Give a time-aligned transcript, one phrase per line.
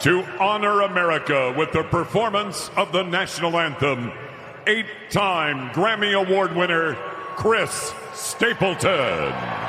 [0.00, 4.10] To honor America with the performance of the national anthem,
[4.66, 6.94] eight time Grammy Award winner
[7.36, 9.59] Chris Stapleton.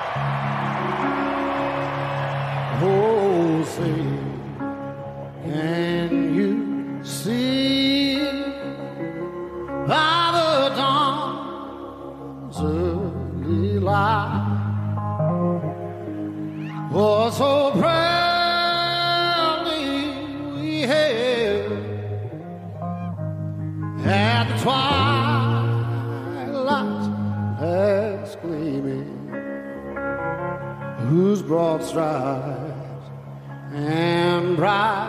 [33.74, 35.01] and bright.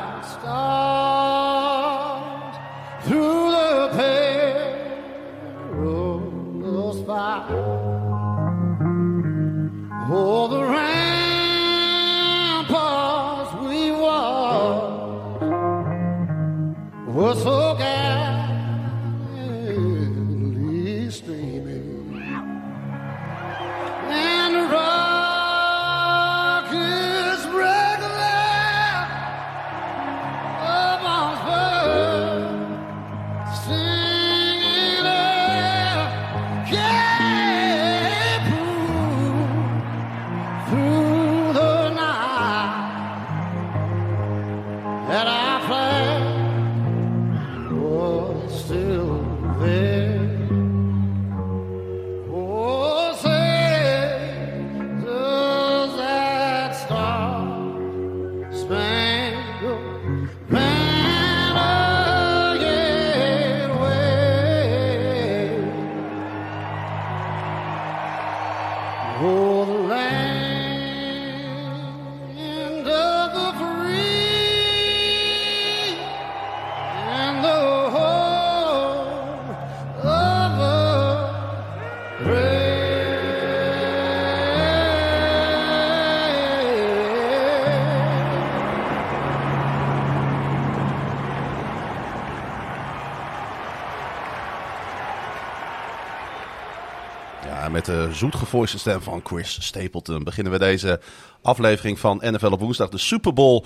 [97.72, 101.00] Met de zoetgevoiste stem van Chris Stapleton beginnen we deze
[101.42, 103.64] aflevering van NFL op woensdag, de Super Bowl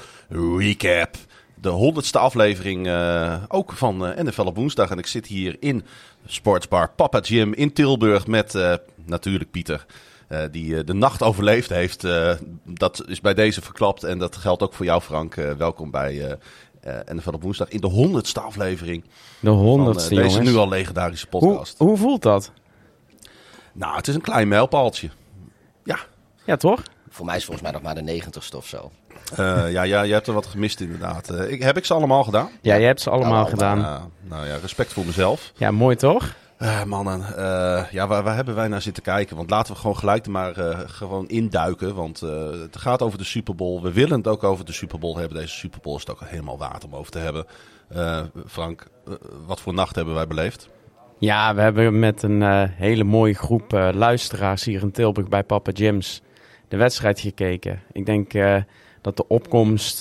[0.59, 1.17] recap.
[1.55, 4.91] De honderdste aflevering eh, ook van eh, NFL op woensdag.
[4.91, 5.85] En ik zit hier in
[6.27, 8.75] Sportsbar Papa Jim in Tilburg met eh,
[9.05, 9.87] natuurlijk Pieter.
[10.51, 12.07] die de nacht overleefd heeft.
[12.65, 15.35] Dat is bij deze verklapt en dat geldt ook voor jou Frank.
[15.35, 16.39] Welkom bij
[17.07, 20.51] NFL op woensdag in de honderdste aflevering De van honderdste, deze jongens.
[20.51, 21.79] nu al legendarische hoe, podcast.
[21.79, 22.53] hoe voelt dat?
[23.77, 25.09] Nou, het is een klein mijlpaaltje.
[25.85, 25.99] Ja,
[26.45, 26.83] Ja, toch?
[27.09, 28.91] Voor mij is volgens mij nog maar de negentigste of zo.
[29.37, 31.29] Eh, ja, ja, je hebt er wat gemist inderdaad.
[31.31, 32.49] Eh, ik, heb ik ze allemaal gedaan?
[32.63, 33.49] Ja, je hebt ze allemaal allemaal.
[33.51, 34.13] gedaan.
[34.23, 35.53] Nou ja, respect voor mezelf.
[35.57, 36.35] Ja, mooi toch?
[36.57, 39.37] Eh, mannen, eh, ja, waar, waar hebben wij naar zitten kijken?
[39.37, 41.95] Want laten we gewoon gelijk er maar eh, gewoon induiken.
[41.95, 43.83] Want eh, het gaat over de Super Bowl.
[43.83, 45.39] We willen het ook over de Super Bowl hebben.
[45.39, 47.47] Deze Super Bowl is het ook helemaal waard om over te hebben.
[47.89, 48.87] Eh, Frank,
[49.47, 50.69] wat voor nacht hebben wij beleefd?
[51.19, 55.43] Ja, we hebben met een eh, hele mooie groep eh, luisteraars hier in Tilburg bij
[55.43, 56.23] Papa Jim's
[56.69, 57.83] de wedstrijd gekeken.
[57.93, 58.57] Ik denk eh,
[59.01, 59.99] dat de opkomst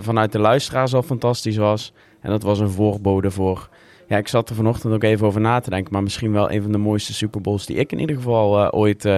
[0.00, 1.92] vanuit de luisteraars al fantastisch was.
[2.20, 3.68] En dat was een voorbode voor...
[4.08, 5.92] Ja, ik zat er vanochtend ook even over na te denken.
[5.92, 9.08] Maar misschien wel een van de mooiste Super Bowls die ik in ieder geval ooit,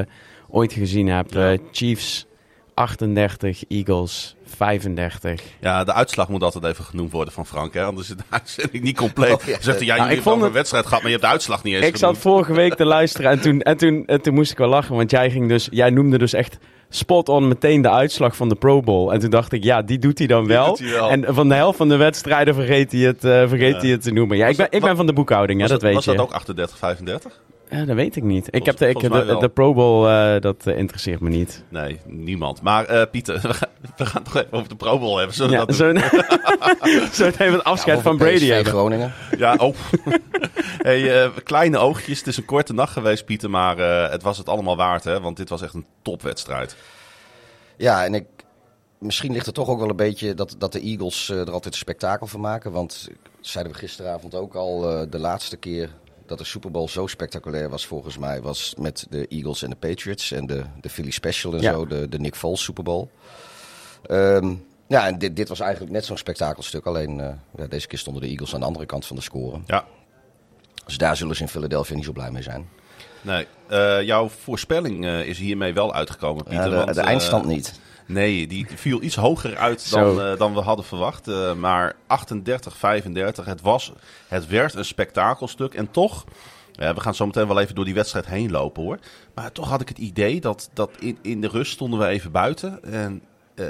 [0.48, 1.32] ooit gezien heb.
[1.32, 1.56] Ja.
[1.72, 2.26] Chiefs
[2.74, 5.42] 38, Eagles 35.
[5.60, 7.74] Ja, de uitslag moet altijd even genoemd worden van Frank.
[7.74, 7.84] Hè?
[7.84, 9.32] Anders is de uitzending niet compleet.
[9.32, 9.56] Oh, ja.
[9.60, 11.74] Zegt hij, ja, Nou, jullie hebben een wedstrijd gehad, maar je hebt de uitslag niet
[11.74, 14.58] eens Ik zat vorige week te luisteren en toen, en, toen, en toen moest ik
[14.58, 14.96] wel lachen.
[14.96, 16.58] Want jij, ging dus, jij noemde dus echt
[16.88, 19.12] spot on meteen de uitslag van de Pro Bowl.
[19.12, 20.66] En toen dacht ik, ja, die doet hij dan wel.
[20.66, 21.10] doet hij wel.
[21.10, 24.10] En van de helft van de wedstrijden vergeet hij het, eh, vergeet hij het te
[24.12, 24.36] noemen.
[24.36, 26.10] Ja, ik ben, ik ben van de boekhouding, hè, Was dat weet was je.
[26.10, 27.40] dat ook 38, 35?
[27.70, 28.46] Ja, dat weet ik niet.
[28.50, 29.00] Ik heb de, ik,
[29.40, 31.64] de, Pro Bowl, eh, dat eh, interesseert me niet.
[31.68, 32.62] Nee, niemand.
[32.62, 35.34] Maar eh, Pieter, we gaan, we gaan het toch even over de Pro Bowl hebben.
[35.34, 38.72] Zullen we Ja, dat zo, zo even het afscheid Ja, van Brady PSV hebben.
[38.72, 39.12] Groningen.
[39.38, 39.74] Ja, oh.
[40.88, 42.18] hey, eh, kleine oogjes.
[42.18, 43.50] Het is een korte nacht geweest, Pieter.
[43.50, 45.20] Maar eh, het was het allemaal waard, hè?
[45.20, 46.76] Want dit was echt een topwedstrijd.
[47.76, 48.26] Ja, en ik,
[48.98, 51.74] misschien ligt het toch ook wel een beetje dat, dat de Eagles eh, er altijd
[51.74, 52.72] een spektakel van maken.
[52.72, 53.08] Want,
[53.40, 55.90] zeiden we gisteravond ook al, eh, de laatste keer
[56.28, 59.76] dat de Super Bowl zo spectaculair was volgens mij, was met de Eagles en de
[59.76, 61.72] Patriots en de, de Philly Special en Ja.
[61.72, 63.08] zo, de, de Nick Foles Super Bowl.
[64.06, 64.54] Ehm,
[64.88, 66.86] ja, en dit, dit was eigenlijk net zo'n spektakelstuk.
[66.86, 69.60] Alleen eh, ja, deze keer stonden de Eagles aan de andere kant van de score.
[69.66, 69.84] Ja,
[70.86, 72.68] Dus daar zullen ze in Philadelphia niet zo blij mee zijn.
[73.22, 73.46] nee.
[73.68, 76.70] Eh, jouw voorspelling eh, is hiermee wel uitgekomen, Pieter.
[76.70, 77.80] De, want, de eindstand niet.
[78.08, 81.28] Nee, die viel iets hoger uit dan, eh, dan we hadden verwacht.
[81.28, 83.92] Eh, maar 38-35, het, was,
[84.28, 85.74] het werd een spektakelstuk.
[85.74, 86.24] En toch,
[86.72, 88.98] we gaan zo meteen wel even door die wedstrijd heen lopen hoor.
[89.34, 92.30] Maar toch had ik het idee dat, dat in, in de rust stonden we even
[92.30, 92.82] buiten.
[92.84, 93.22] En
[93.54, 93.66] eh,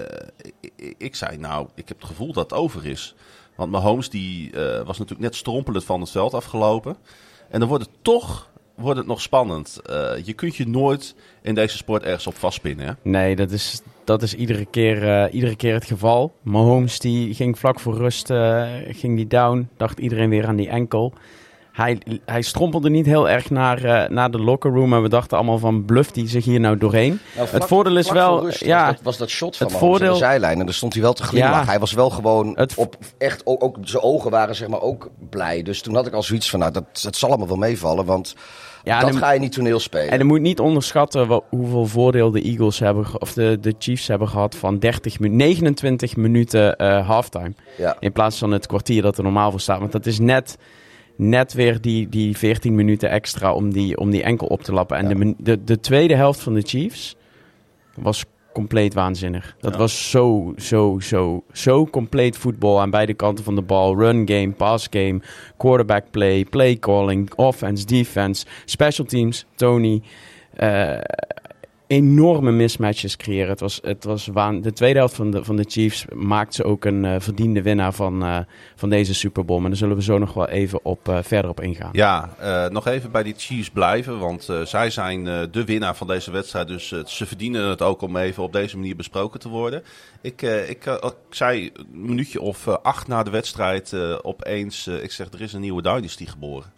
[0.61, 3.15] ik, ik zei nou, ik heb het gevoel dat het over is.
[3.57, 4.51] Want Mahomes die,
[4.85, 6.97] was natuurlijk net strompelend van het veld afgelopen.
[7.51, 9.81] En dan wordt het toch wordt het nog spannend.
[10.25, 12.87] Je kunt je nooit in deze sport ergens op vastpinnen.
[12.87, 12.93] Hè?
[13.03, 16.33] Nee, dat is, dat is iedere, keer, eh, iedere keer het geval.
[16.43, 19.69] Mahomes die ging vlak voor rust eh, ging die down.
[19.77, 21.13] Dacht iedereen weer aan die enkel.
[21.73, 24.89] Hij, hij strompelde niet heel erg naar, eh, naar de locker room.
[24.89, 27.21] Maar we dachten allemaal van bluff die zich hier nou doorheen.
[27.37, 28.45] Nou, het voordeel is wel...
[28.45, 30.13] rust ja, was, dat, was dat shot van het voordeel...
[30.13, 30.59] de zijlijn.
[30.59, 31.61] En daar stond hij wel te glimlachen.
[31.61, 31.67] Ja.
[31.67, 33.47] Hij was wel gewoon Het op echt...
[33.47, 35.63] Ook, ook zijn ogen waren zeg maar ook blij.
[35.63, 36.59] Dus toen had ik al zoiets van...
[36.59, 38.05] Nou, dat, dat zal allemaal wel meevallen.
[38.05, 38.35] Want
[38.85, 40.11] Ja, dat ga je niet toneel spelen.
[40.11, 44.29] En je moet niet onderschatten hoeveel voordeel de Eagles hebben, of de, de Chiefs hebben
[44.29, 47.53] gehad van 30 min- 29 minuten eh, halftime.
[47.77, 47.97] ja.
[48.01, 49.79] In plaats van het kwartier dat er normaal voor staat.
[49.79, 50.59] Want dat is net,
[51.17, 54.97] net weer die, die 14 minuten extra om die, om die enkel op te lappen.
[54.97, 55.15] En Ja.
[55.25, 57.17] de, de, de tweede helft van de Chiefs
[57.95, 58.25] was
[58.59, 59.57] compleet waanzinnig.
[59.61, 59.79] Dat Ja.
[59.79, 63.97] was zo, zo, zo, zo compleet voetbal aan beide kanten van de bal.
[63.97, 65.21] Run game, pass game,
[65.57, 70.03] quarterback play, play calling, offense, defense, special teams, Tony.
[70.57, 70.99] eh,
[71.89, 73.49] enorme mismatches creëren.
[73.49, 74.61] Het was, het was waan...
[74.61, 77.93] De tweede helft van de, van de Chiefs maakt ze ook een eh, verdiende winnaar
[77.93, 78.39] van, eh,
[78.75, 79.61] van deze Super Bowl.
[79.61, 81.91] Maar daar zullen we zo nog wel even op, eh, verder op ingaan.
[81.93, 82.29] Ja,
[82.71, 84.19] nog even bij die Chiefs blijven.
[84.19, 86.69] Want zij zijn de winnaar van deze wedstrijd.
[86.69, 89.83] Dus ze verdienen het ook om even op deze manier besproken te worden.
[90.21, 94.87] Ik, ik, ik zei een minuutje of acht na de wedstrijd opeens...
[94.87, 96.78] ik zeg, er is een nieuwe dynasty geboren.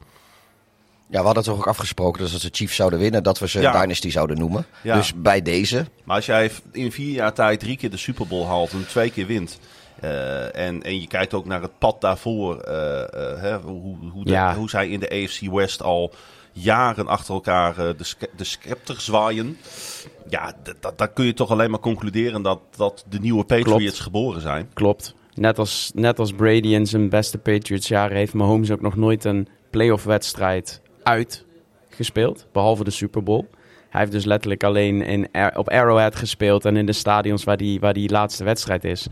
[1.11, 3.23] Ja, we hadden toch ook afgesproken dus als de Chiefs zouden winnen...
[3.23, 3.81] dat we ze Ja.
[3.81, 4.67] Dynasty zouden noemen.
[4.83, 4.97] Ja.
[4.97, 5.87] Dus bij deze...
[6.05, 9.11] Maar als jij in vier jaar tijd drie keer de Super Bowl haalt en twee
[9.11, 9.59] keer wint...
[10.01, 14.25] eh, en, en je kijkt ook naar het pad daarvoor, eh, eh, hè, hoe, hoe,
[14.25, 14.55] de- Ja.
[14.55, 16.12] hoe zij in de AFC West al
[16.53, 17.95] jaren achter elkaar de,
[18.37, 19.57] de scepter zwaaien.
[20.29, 24.01] Ja, d- d- dan kun je toch alleen maar concluderen dat, dat de nieuwe Patriots
[24.01, 24.71] geboren zijn.
[24.75, 25.15] Klopt.
[25.35, 29.25] Net als, net als Brady in zijn beste Patriots jaren heeft Mahomes ook nog nooit
[29.25, 32.47] een playoff wedstrijd uitgespeeld.
[32.52, 33.47] Behalve de Super Bowl.
[33.88, 37.81] Hij heeft dus letterlijk alleen in, op Arrowhead gespeeld en in de stadions waar die,
[37.81, 39.06] waar die laatste wedstrijd is.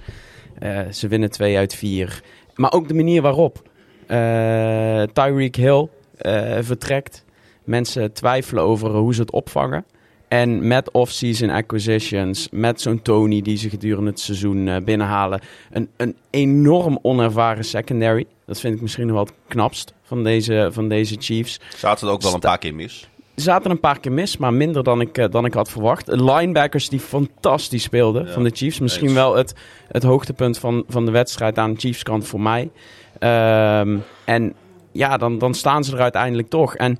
[0.59, 2.23] Eh, ze winnen 2 uit 4.
[2.55, 3.63] Maar ook de manier waarop.
[4.07, 7.25] Eh Tyreek Hill eh, vertrekt.
[7.65, 9.85] Mensen twijfelen over hoe ze het opvangen.
[10.29, 15.41] En met off-season acquisitions, met zo'n Tony die ze gedurende het seizoen eh, binnenhalen.
[15.71, 18.27] Een, een enorm onervaren secondary.
[18.47, 21.61] Dat vind ik misschien nog wel het knapst van deze, van deze Chiefs.
[21.77, 23.09] Zaten er ook wel een paar keer mis.
[23.35, 26.07] Er zaten een paar keer mis, maar minder dan ik, eh, dan ik had verwacht.
[26.07, 28.79] Linebackers die fantastisch speelden Ja, van de Chiefs.
[28.79, 29.17] Misschien eens.
[29.17, 29.55] wel het,
[29.89, 32.71] het hoogtepunt van, van de wedstrijd aan de Chiefs kant voor mij.
[33.19, 34.55] Ehm, en
[34.93, 36.75] ja, dan, dan staan ze er uiteindelijk toch.
[36.75, 36.99] En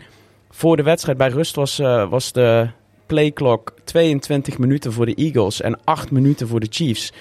[0.51, 2.69] voor de wedstrijd bij rust was, eh, was de
[3.09, 7.13] playklok 22 minuten voor de Eagles en 8 minuten voor de Chiefs.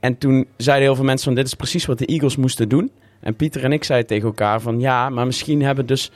[0.00, 2.90] En toen zeiden heel veel mensen van dit is precies wat de Eagles moesten doen.
[3.20, 6.10] En Pieter en ik zeiden tegen elkaar van ja, maar misschien hebben dus...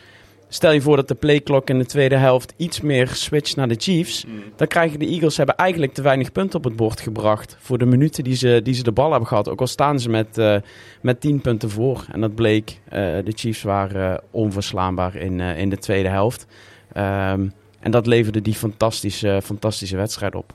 [0.48, 3.76] Stel je voor dat de playklok in de tweede helft iets meer switcht naar de
[3.78, 4.24] Chiefs.
[4.56, 7.56] Dan krijgen de Eagles hebben eigenlijk te weinig punten op het bord gebracht.
[7.60, 9.48] Voor de minuten die ze, die ze de bal hebben gehad.
[9.48, 10.56] Ook al staan ze met, eh
[11.02, 12.04] met 10 punten voor.
[12.12, 16.46] En dat bleek, eh, de Chiefs waren eh, onverslaanbaar in, in de tweede helft.
[16.92, 17.48] Ehm,
[17.82, 20.54] en dat leverde die fantastische, fantastische wedstrijd op.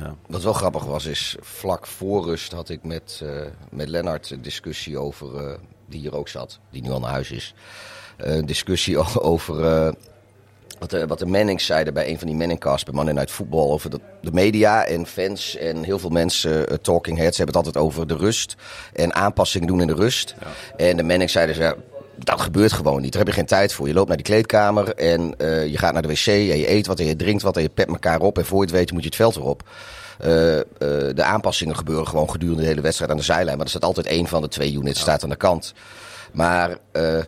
[0.00, 0.14] Ja.
[0.26, 3.28] Wat wel grappig was, is vlak voor rust had ik met, eh
[3.70, 7.30] met Lennart een discussie over, eh, die hier ook zat, die nu al naar huis
[7.30, 7.54] is.
[8.16, 9.56] Eh, een discussie over
[10.78, 13.70] wat, de, wat de Mannings zeiden bij een van die Manningcasts bij Monday Night Football.
[13.70, 17.84] Over de, de media en fans en heel veel mensen, talking heads, hebben het altijd
[17.84, 18.54] over de rust
[18.92, 20.34] en aanpassingen doen in de rust.
[20.76, 21.74] En de Mannings zeiden ze, ja,
[22.18, 23.12] dat gebeurt gewoon niet.
[23.12, 23.88] Daar heb je geen tijd voor.
[23.88, 26.86] Je loopt naar die kleedkamer en eh, je gaat naar de wc en je eet
[26.86, 28.38] wat en je drinkt wat en je pet elkaar op.
[28.38, 29.62] En voor je het weet moet je het veld erop.
[30.18, 30.64] Eh, eh,
[31.14, 33.56] de aanpassingen gebeuren gewoon gedurende de hele wedstrijd aan de zijlijn.
[33.56, 35.74] Maar er staat altijd één van de twee units staat aan de kant.
[36.32, 36.76] Maar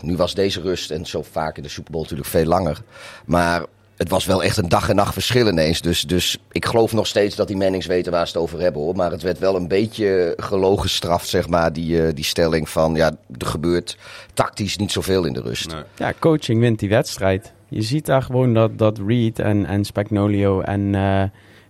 [0.00, 2.82] nu was deze rust, en zo vaak in de Super Bowl natuurlijk veel langer.
[3.24, 3.62] Maar
[3.96, 5.80] het was wel echt een dag en nacht verschil ineens.
[5.80, 8.82] Dus, dus ik geloof nog steeds dat die Mannings weten waar ze het over hebben.
[8.82, 8.96] Hoor.
[8.96, 11.72] Maar het werd wel een beetje gelogen straf, zeg maar.
[11.72, 13.96] Die, eh, die stelling van, ja, er gebeurt
[14.34, 15.72] tactisch niet zoveel in de rust.
[15.72, 15.82] Nee.
[15.96, 17.52] Ja, coaching wint die wedstrijd.
[17.68, 21.22] Je ziet daar gewoon dat, dat Reed en, en Spagnolio en eh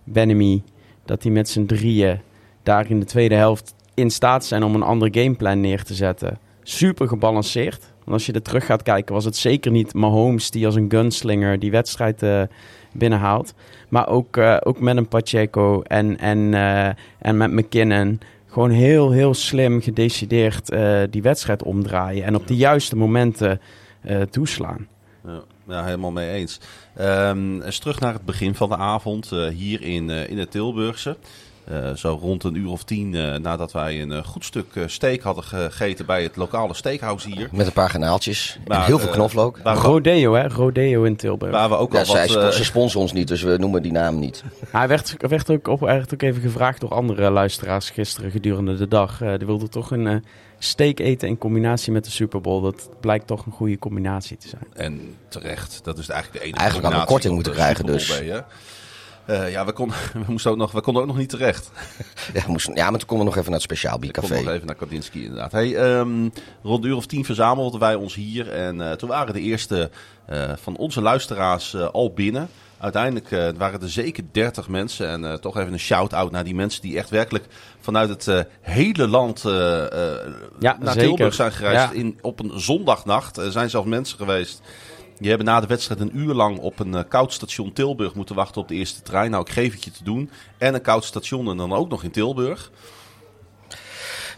[0.03, 0.63] Benemy...
[1.05, 2.21] dat die met z'n drieën
[2.63, 6.39] daar in de tweede helft in staat zijn om een ander gameplan neer te zetten.
[6.63, 7.93] Super gebalanceerd.
[8.07, 10.89] Want als je er terug gaat kijken, was het zeker niet Mahomes die als een
[10.89, 12.41] gunslinger die wedstrijd eh,
[12.93, 13.53] binnenhaalt.
[13.89, 16.87] Maar ook, eh, ook met een Pacheco en, en, eh,
[17.19, 18.19] en met McKinnon.
[18.45, 20.71] Gewoon heel, heel slim gedecideerd
[21.09, 22.23] die wedstrijd omdraaien.
[22.23, 23.61] En op de juiste momenten
[24.29, 24.87] toeslaan.
[25.25, 26.59] Ja, ja, helemaal mee eens.
[26.95, 31.17] Ehm, eens terug naar het begin van de avond hier in, in het Tilburgse.
[31.67, 34.83] Eh, zo rond een uur of tien eh, nadat wij een eh, goed stuk eh,
[34.85, 37.49] steak hadden gegeten bij het lokale steakhouse hier.
[37.51, 39.59] Met een paar kanaaltjes en heel veel knoflook.
[39.63, 40.47] Rodeo, hè?
[40.47, 41.51] Rodeo in Tilburg.
[41.51, 42.35] waar we ook Ja, al zij, wat...
[42.43, 44.43] eh, ze sponsoren ons niet, dus we noemen die naam niet.
[44.71, 48.87] Hij werd, werd, ook op, werd ook even gevraagd door andere luisteraars gisteren gedurende de
[48.87, 49.21] dag.
[49.21, 50.15] Eh die wilden toch een eh,
[50.59, 52.61] steak eten in combinatie met de Super Bowl.
[52.61, 54.67] Dat blijkt toch een goede combinatie te zijn.
[54.73, 58.21] En terecht, dat is eigenlijk de enige Eigenlijk hadden we combinatie korting moeten krijgen, dus.
[59.27, 61.71] Eh, ja, we, kon, we, moesten ook nog, we konden ook nog niet terecht.
[62.33, 64.11] Ja, we moesten, ja, maar toen konden we nog even naar het speciaal kom nog
[64.21, 64.51] biercafé.
[64.51, 65.51] even naar Kandinsky inderdaad.
[65.51, 66.29] Hey, ehm,
[66.63, 68.51] rond een uur of tien verzamelden wij ons hier.
[68.51, 69.89] En eh, toen waren de eerste
[70.25, 72.49] eh, van onze luisteraars eh, al binnen.
[72.79, 75.07] Uiteindelijk eh, waren er zeker 30 mensen.
[75.07, 77.45] En eh, toch even een shout-out naar die mensen die echt werkelijk
[77.79, 80.27] vanuit het eh, hele land eh, eh,
[80.59, 81.07] Ja, naar zeker.
[81.07, 81.93] Tilburg zijn gereisd.
[81.93, 81.99] Ja.
[81.99, 83.37] In, op een zondagnacht.
[83.37, 84.61] Er zijn zelfs mensen geweest.
[85.19, 88.35] Die hebben na de wedstrijd een uur lang op een eh, koud station Tilburg moeten
[88.35, 89.31] wachten op de eerste trein.
[89.31, 90.29] Nou, ik geef het je te doen.
[90.57, 92.71] En een koud station en dan ook nog in Tilburg.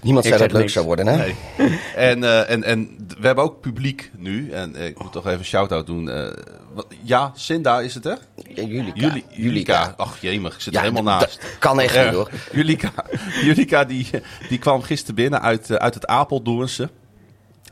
[0.02, 1.16] Niemand zei dat het leuk zou worden, hè?
[1.18, 1.36] Nee.
[1.96, 4.52] en, eh, en, en d- we hebben ook publiek nu.
[4.52, 6.06] En eh, ik moet toch even een shout-out doen.
[6.74, 8.14] Wat- ja, Sinda is het, hè?
[8.56, 8.92] Julika.
[9.00, 9.94] Juli, Julika.
[9.98, 11.40] Ach, jemig, ik zit Ja, er helemaal naast.
[11.60, 12.30] kan echt niet, hoor.
[12.54, 12.92] Julika,
[13.44, 14.08] Julika die,
[14.50, 16.90] die kwam gisteren binnen uit, uit het Apeldoornse.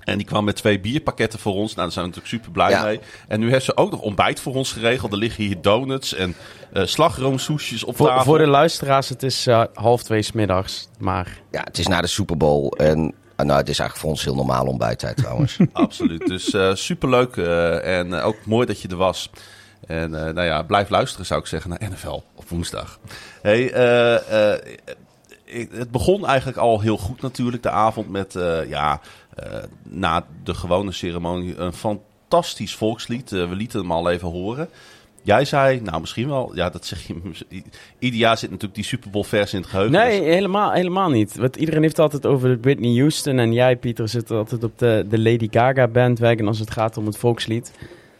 [0.07, 1.73] En die kwam met twee bierpakketten voor ons.
[1.75, 2.83] Nou, daar zijn we natuurlijk super blij Ja.
[2.83, 2.99] mee.
[3.27, 5.11] En nu heeft ze ook nog ontbijt voor ons geregeld.
[5.11, 6.35] Er liggen hier donuts en
[6.73, 8.23] eh slagroomsoesjes op Voor, tafel.
[8.23, 10.87] voor de luisteraars, het is eh, half twee 's middags.
[10.99, 14.09] Maar Ja, het is na de Super Bowl en ah, nou, het is eigenlijk voor
[14.09, 15.57] ons heel normaal ontbijttijd trouwens.
[15.73, 16.27] Absoluut.
[16.27, 19.29] Dus eh superleuk eh, en ook mooi dat je er was.
[19.87, 22.99] En eh, nou ja, blijf luisteren zou ik zeggen naar NFL op woensdag.
[23.41, 24.59] Hey, eh, eh,
[25.71, 29.01] het begon eigenlijk al heel goed natuurlijk de avond met, eh, ja,
[29.83, 33.31] na de gewone ceremonie een fantastisch volkslied.
[33.31, 34.69] Eh, we lieten hem al even horen.
[35.21, 37.15] Jij zei, nou misschien wel, ja dat zeg je,
[37.99, 39.93] ieder jaar zit natuurlijk die Super Bowl vers in het geheugen.
[39.99, 41.35] nee, Dus- helemaal, helemaal niet.
[41.35, 43.39] Want iedereen heeft het altijd over Whitney Houston.
[43.39, 47.05] En jij, Pieter, zit altijd op de, de Lady Gaga bandwagon als het gaat om
[47.05, 47.71] het volkslied.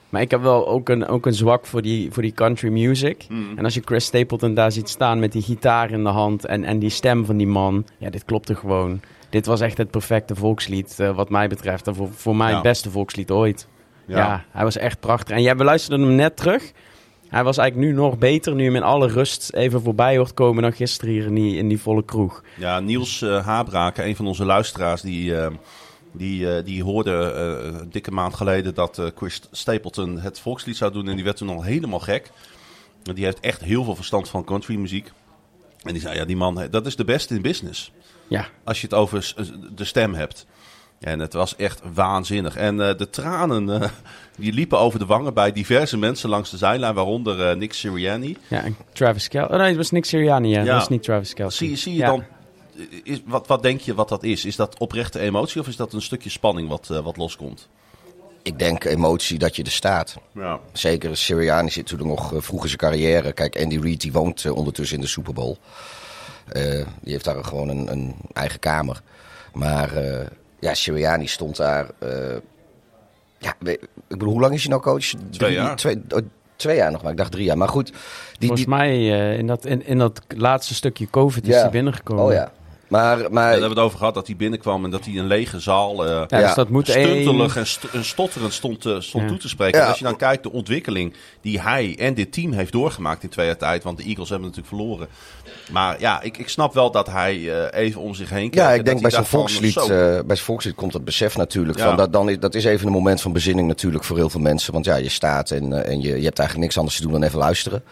[0.10, 3.26] Maar ik heb wel ook een, ook een zwak voor die, voor die country music.
[3.28, 3.58] Hmm.
[3.58, 6.64] En als je Chris Stapleton daar ziet staan met die gitaar in de hand en,
[6.64, 7.86] en die stem van die man.
[7.98, 9.02] Ja, dit klopte gewoon.
[9.30, 11.88] Dit was echt het perfecte volkslied eh, wat mij betreft.
[11.88, 12.54] En voor, voor mij Ja.
[12.54, 13.68] het beste volkslied ooit.
[14.06, 14.18] Ja.
[14.18, 14.44] Ja.
[14.52, 15.36] hij was echt prachtig.
[15.36, 16.72] En jij beluisterde hem net terug.
[17.28, 20.62] Hij was eigenlijk nu nog beter, nu hem in alle rust even voorbij hoort komen
[20.64, 22.44] dan gisteren hier in die, in die volle kroeg.
[22.58, 25.52] Ja, Niels eh Habraken, een van onze luisteraars, die, eh,
[26.12, 31.08] die, die hoorde een dikke maand geleden dat Chris Stapleton het volkslied zou doen.
[31.08, 32.32] En die werd toen al helemaal gek.
[33.04, 35.12] Die heeft echt heel veel verstand van countrymuziek.
[35.84, 37.92] En die zei, ja, die man, dat is de beste in business.
[38.28, 39.34] Ja, Als je het over
[39.76, 40.46] de stem hebt.
[41.00, 42.56] En het was echt waanzinnig.
[42.56, 43.90] En eh, de tranen eh,
[44.38, 46.94] die liepen over de wangen bij diverse mensen langs de zijlijn.
[46.94, 48.38] Waaronder eh, Nick Sirianni.
[48.48, 49.52] ja en Travis Kelce.
[49.54, 50.60] Oh nee, het was Nick Sirianni, ja.
[50.60, 50.66] Ja.
[50.66, 51.58] Dat was niet Travis Kelce.
[51.58, 52.08] Zie, zie je Ja.
[52.08, 52.24] dan,
[53.04, 54.46] is, wat, wat denk je wat dat is?
[54.46, 57.68] Is dat oprechte emotie of is dat een stukje spanning wat, wat loskomt?
[58.42, 60.16] Ik denk emotie dat je er staat.
[60.34, 60.60] Ja.
[60.74, 63.32] Zeker Sirianni zit toen nog vroeg in zijn carrière.
[63.34, 65.56] Kijk, Andy Reid die woont ondertussen in de Super Bowl.
[66.52, 69.02] Eh, die heeft daar gewoon een, een eigen kamer.
[69.54, 70.26] Maar eh,
[70.60, 71.88] ja, Sirianni stond daar.
[72.00, 72.36] eh,
[73.38, 75.06] ja, ik bedoel, hoe lang is hij nou coach?
[75.32, 75.76] Drie- jaar.
[75.76, 76.20] Twee, oh,
[76.56, 77.12] twee jaar nog maar.
[77.12, 77.58] Ik dacht drie jaar.
[77.58, 77.88] Maar goed.
[77.88, 77.98] Die,
[78.48, 82.24] Volgens die, mij eh, in, dat, in, in dat laatste stukje COVID is hij binnengekomen.
[82.24, 82.52] oh ja.
[82.88, 85.28] Maar, maar daar hebben we het over gehad dat hij binnenkwam en dat hij een
[85.28, 89.24] lege zaal eh Ja, dus dat moet stuntelig en, st- en stotterend stond, eh, stond
[89.24, 89.30] Ja.
[89.30, 89.82] toe te spreken.
[89.82, 93.30] En als je dan kijkt de ontwikkeling die hij en dit team heeft doorgemaakt in
[93.30, 93.84] twee jaar tijd.
[93.84, 95.08] Want de Eagles hebben natuurlijk verloren.
[95.72, 98.56] Maar ja, ik, ik snap wel dat hij eh, even om zich heen kijkt.
[98.56, 101.78] Ja, ik denk bij van, volkslied, zo, eh, bij volkslied komt dat besef natuurlijk.
[101.78, 101.86] Ja.
[101.86, 104.42] Van dat, dan is, dat is even een moment van bezinning natuurlijk voor heel veel
[104.42, 104.74] mensen.
[104.74, 107.24] Want ja, je staat en, en je, je hebt eigenlijk niks anders te doen dan
[107.24, 107.84] even luisteren.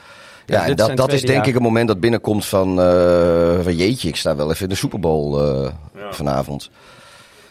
[0.46, 1.48] Ja, en dat, dat is denk jaar.
[1.48, 4.76] ik een moment dat binnenkomt van, eh, van jeetje, ik sta wel even in de
[4.76, 5.72] Super Bowl eh,
[6.12, 6.70] vanavond.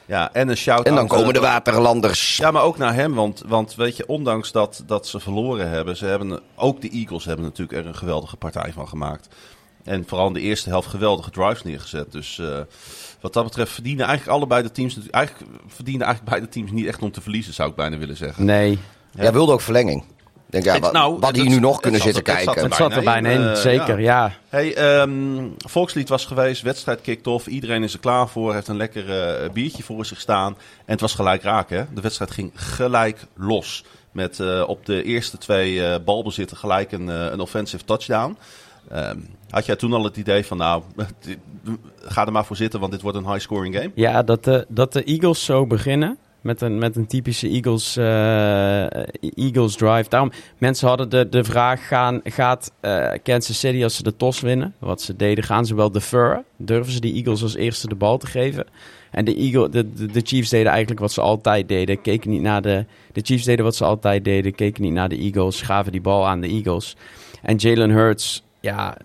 [0.06, 0.86] ja, en een shout-out.
[0.86, 2.36] En dan komen de eh, waterlanders.
[2.36, 3.14] Ja, maar ook naar hem.
[3.14, 7.24] Want, want weet je, ondanks dat, dat ze verloren hebben, ze hebben, ook de Eagles
[7.24, 9.28] hebben natuurlijk er een geweldige partij van gemaakt.
[9.84, 12.12] En vooral in de eerste helft geweldige drives neergezet.
[12.12, 12.58] Dus eh,
[13.20, 16.86] wat dat betreft verdienen eigenlijk allebei de teams, natuurlijk- eigenlijk verdienen eigenlijk beide teams niet
[16.86, 18.44] echt om te verliezen, zou ik bijna willen zeggen.
[18.44, 18.78] Nee,
[19.10, 20.04] Jij wilde ook verlenging.
[20.56, 22.54] Ik denk, ja, wat, nou, wat het- die nu nog kunnen zitten er- het zat
[22.54, 22.70] kijken.
[22.70, 24.32] het zat er bijna in, eh, zeker, ja.
[24.49, 27.46] Hey, ehm, Volkslied was geweest, wedstrijd kicked off.
[27.46, 30.56] Iedereen is er klaar voor, heeft een lekker eh, biertje voor zich staan.
[30.78, 31.82] En het was gelijk raak, hè?
[31.94, 33.84] De wedstrijd ging gelijk los.
[34.12, 38.37] Met eh, op de eerste twee eh, balbezitten gelijk een, een offensive touchdown.
[38.90, 39.16] Ehm,
[39.50, 40.82] had jij toen al het idee van, nou,
[42.04, 43.90] ga er maar voor zitten, want dit wordt een high-scoring game?
[43.94, 46.18] Ja, dat de, dat de Eagles zo beginnen.
[46.44, 48.82] Met een, met een typische Eagles, eh,
[49.34, 50.08] Eagles drive.
[50.08, 54.40] Daarom, mensen hadden de, de vraag: gaan, gaat eh, Kansas City als ze de tos
[54.40, 54.74] winnen?
[54.78, 56.44] Wat ze deden, gaan ze wel deferren?
[56.56, 58.66] Durven ze de Eagles als eerste de bal te geven?
[59.10, 62.00] En de, Eagle, de, de, de Chiefs deden eigenlijk wat ze altijd deden.
[62.00, 64.54] Keken niet naar de, de Chiefs deden wat ze altijd deden.
[64.54, 65.62] Keken niet naar de Eagles.
[65.62, 66.96] Gaven die bal aan de Eagles.
[67.42, 68.96] En Jalen Hurts, ja,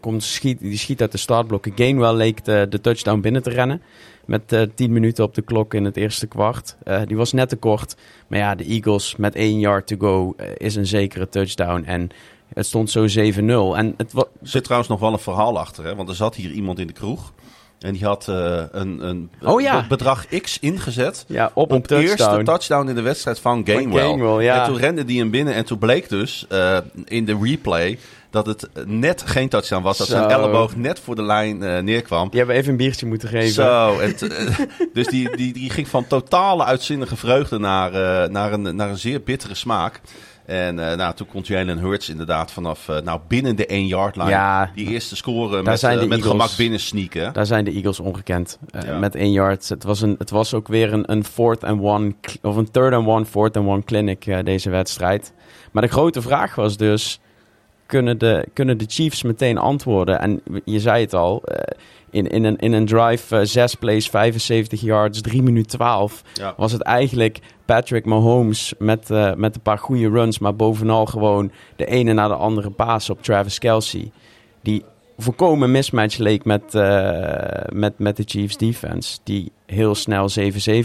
[0.00, 1.72] komt, schiet, die schiet uit de startblokken.
[1.74, 3.82] Gainwell leek de, de touchdown binnen te rennen.
[4.26, 6.76] Met eh 10 minuten op de klok in het eerste kwart.
[6.84, 7.96] Eh, die was net te kort.
[8.28, 11.82] Maar ja, de Eagles met één yard to go eh, is een zekere touchdown.
[11.86, 12.10] En
[12.54, 13.76] het stond zo 7-0.
[13.76, 15.94] En het Er zit trouwens nog wel een verhaal achter, hè?
[15.94, 17.32] want er zat hier iemand in de kroeg.
[17.78, 19.86] En die had een, een Oh ja.
[19.88, 21.24] bedrag X ingezet.
[21.28, 22.44] ja, op een Op de eerste touchdown.
[22.44, 24.02] touchdown in de wedstrijd van Gainwell.
[24.02, 24.60] Gainwell, ja.
[24.60, 26.46] En toen rende die hem binnen en toen bleek dus
[27.04, 27.98] in de replay
[28.32, 29.98] dat het net geen touchdown was.
[29.98, 32.28] Dat zijn elleboog net voor de lijn eh, neerkwam.
[32.28, 33.52] Die hebben even een biertje moeten geven.
[33.52, 34.10] Zo, eh,
[34.94, 38.98] dus die, die, die ging van totale uitzinnige vreugde naar, eh, naar, een, naar een
[38.98, 40.00] zeer bittere smaak.
[40.46, 44.28] En eh, nou, toen kon Jalen Hurts inderdaad vanaf nou, binnen de 1 yard line
[44.28, 44.70] Ja.
[44.74, 46.22] die eerste score met, met Eagles.
[46.22, 47.32] gemak binnen sneaken.
[47.32, 48.58] Daar zijn de Eagles ongekend.
[48.86, 48.98] Ja.
[48.98, 49.68] Met één yard.
[49.68, 52.94] Het was, een, het was ook weer een, een fourth and one, of een third
[52.94, 55.32] and one, fourth and one clinic deze wedstrijd.
[55.72, 57.20] Maar de grote vraag was dus,
[57.92, 60.20] kunnen de, kunnen de Chiefs meteen antwoorden?
[60.20, 61.76] En je zei het al, eh,
[62.10, 66.22] in, in, een, in een drive eh, zes plays, 75 yards, 3 minuten 12...
[66.34, 66.54] Ja.
[66.56, 70.38] was het eigenlijk Patrick Mahomes met, eh, met een paar goede runs...
[70.38, 74.10] maar bovenal gewoon de ene na de andere paas op Travis Kelsey...
[74.62, 74.84] die
[75.18, 79.18] volkomen mismatch leek met, eh, met, met de Chiefs defense...
[79.24, 80.28] die heel snel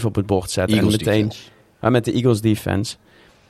[0.00, 0.74] 7-7 op het bord zette.
[0.74, 1.90] Eagles en meteen, defense.
[1.90, 2.96] met de Eagles defense...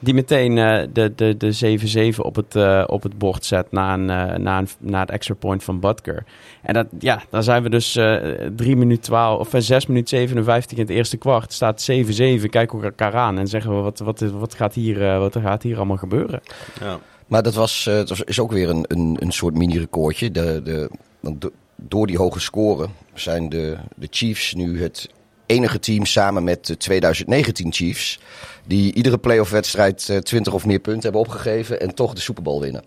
[0.01, 3.95] Die meteen eh, de, de, de 7-7 op, het, eh, op het bord zet na,
[3.95, 6.25] een, eh, na, een, na het extra point van Butker.
[6.63, 8.17] En dat, ja, dan zijn we dus eh
[8.57, 11.53] 3 minuten 12 of eh, 6 minuten 57 in het eerste kwart.
[11.53, 15.19] Staat 7-7, kijken we elkaar aan en zeggen we wat, wat, wat, gaat, hier, eh,
[15.19, 16.41] wat gaat hier allemaal gebeuren.
[16.81, 16.99] Ja.
[17.27, 20.31] Maar dat was, eh, was, is ook weer een, een, een soort mini-recordje.
[20.31, 25.11] De, de, want do- door die hoge score zijn de, de Chiefs nu het
[25.47, 28.21] enige team samen met de 2019 Chiefs...
[28.69, 31.81] die iedere playoff-wedstrijd eh, 20 of meer punten hebben opgegeven...
[31.81, 32.83] en toch de Super Bowl winnen.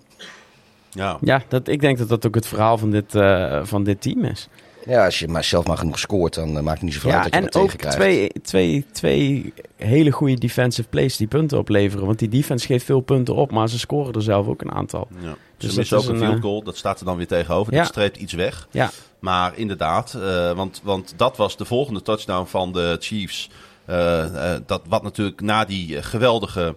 [0.91, 1.17] Ja.
[1.21, 4.23] Ja, dat, ik denk dat dat ook het verhaal van dit, eh, van dit team
[4.23, 4.47] is.
[4.85, 7.15] Ja, als je maar zelf maar genoeg scoort, dan eh, maakt het niet zoveel Ja,
[7.21, 7.97] uit dat je en ook tegenkrijgt.
[7.97, 12.05] twee, twee, twee hele goede defensive plays die punten opleveren.
[12.05, 15.07] Want die defense geeft veel punten op, maar ze scoren er zelf ook een aantal.
[15.21, 15.35] Ja.
[15.57, 16.63] Dus Ze ook een field eh, goal.
[16.63, 17.73] Dat staat er dan weer tegenover.
[17.73, 17.79] Ja.
[17.79, 18.67] Dat streept iets weg.
[18.71, 23.49] Ja, Maar inderdaad, eh, want, want dat was de volgende touchdown van de Chiefs.
[23.85, 26.75] Eh, eh, dat, wat natuurlijk na die eh, geweldige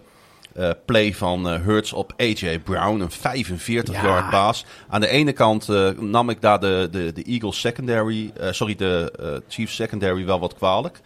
[0.85, 4.27] play van Hurts op AJ Brown, een 45-yard Ja.
[4.29, 4.65] paas.
[4.89, 5.67] Aan de ene kant
[5.99, 10.99] nam ik daar de, de, de Eagles secondary, sorry, de Chiefs secondary wel wat kwalijk.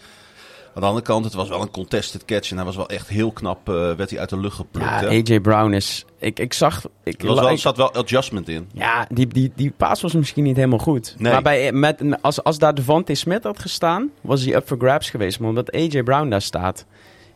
[0.79, 3.07] Aan de andere kant, het was wel een contested catch en hij was wel echt
[3.07, 4.85] heel knap, eh, werd hij uit de lucht geplukt.
[4.89, 5.07] ja hè.
[5.07, 6.05] AJ Brown is...
[6.19, 6.85] Ik, ik zag...
[7.03, 8.69] Ik, er was wel, ik- zat wel adjustment in.
[8.73, 11.15] Ja, die, die, die paas was misschien niet helemaal goed.
[11.17, 11.31] Nee.
[11.33, 15.09] Maar bij, met, als, als daar Devontae Smith had gestaan, was hij up for grabs
[15.09, 15.39] geweest.
[15.39, 16.85] Maar omdat AJ Brown daar staat,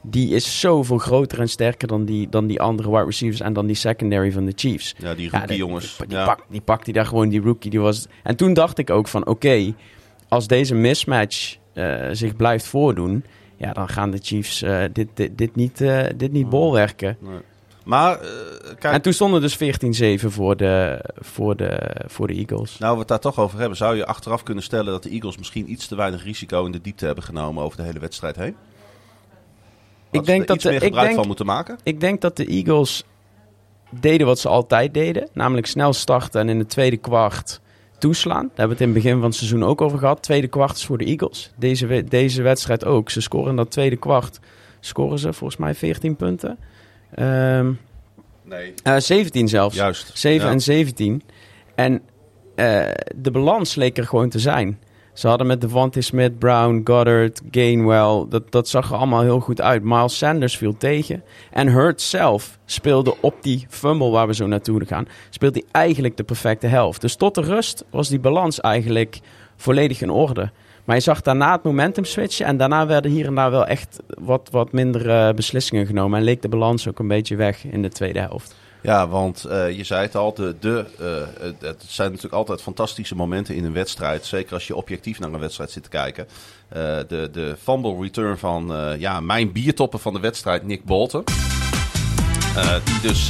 [0.02, 3.66] die is zoveel groter en sterker dan die, dan die andere wide receivers en dan
[3.66, 4.96] die secondary van de Chiefs.
[4.98, 5.98] Ja, die Ja, rookie die- jongens.
[5.98, 6.26] Die, die, Ja.
[6.26, 7.70] pak, die pakt hij daar gewoon, die rookie.
[7.72, 8.06] Die was...
[8.24, 9.74] En toen dacht ik ook van, oké,
[10.28, 11.56] als deze mismatch
[12.12, 13.24] zich blijft voordoen...
[13.58, 17.18] Ja, dan gaan de Chiefs eh, dit, dit, dit niet, eh, dit niet bolwerken.
[17.84, 18.28] Maar, eh,
[18.80, 22.78] kijk, En toen stonden dus 14-7 voor de, voor, de, voor de Eagles.
[22.78, 25.38] Nou, we het daar toch over hebben, zou je achteraf kunnen stellen dat de Eagles
[25.38, 28.56] misschien iets te weinig risico in de diepte hebben genomen over de hele wedstrijd heen?
[30.12, 31.78] Ik ze denk er dat iets de- meer ik gebruik denk- van moeten maken.
[31.84, 33.04] Ik denk dat de Eagles
[33.90, 35.30] deden wat ze altijd deden.
[35.34, 37.62] Namelijk snel starten en in de tweede kwart
[38.04, 38.42] toeslaan.
[38.48, 40.22] Daar hebben we het in het begin van het seizoen ook over gehad.
[40.22, 41.52] Tweede kwart is voor de Eagles.
[41.58, 43.10] Deze, deze wedstrijd ook.
[43.10, 44.40] Ze scoren in dat tweede kwart.
[44.80, 46.58] Scoren ze volgens mij 14 punten.
[47.16, 47.72] Ehm,
[48.46, 48.74] Nee.
[48.84, 49.76] eh, 17 zelfs.
[49.76, 50.12] Juist.
[50.18, 50.54] 7 Ja.
[50.54, 51.22] en 17.
[51.76, 52.02] En
[52.56, 52.86] eh,
[53.16, 54.80] de balans leek er gewoon te zijn.
[55.14, 58.26] Ze hadden met Devontae Smith, Brown, Goddard, Gainwell.
[58.30, 59.84] Dat, dat zag er allemaal heel goed uit.
[59.84, 61.24] Miles Sanders viel tegen.
[61.52, 65.08] En Hurts zelf speelde op die fumble waar we zo naartoe gaan.
[65.30, 67.02] Speelde hij eigenlijk de perfecte helft.
[67.02, 69.20] Dus tot de rust was die balans eigenlijk
[69.56, 70.52] volledig in orde.
[70.84, 72.46] Maar je zag daarna het momentum switchen.
[72.46, 76.20] En daarna werden hier en daar wel echt wat, wat minder beslissingen genomen.
[76.20, 78.56] En leek de balans ook een beetje weg in de tweede helft.
[78.84, 83.16] Ja, want eh, je zei het al, de, de, eh, het- zijn natuurlijk altijd fantastische
[83.16, 84.26] momenten in een wedstrijd.
[84.26, 86.28] Zeker als je objectief naar een wedstrijd zit te kijken.
[86.70, 91.24] Eh, de, de fumble return van ja, mijn biertopper van de wedstrijd, Nick Bolton.
[92.84, 93.30] Die dus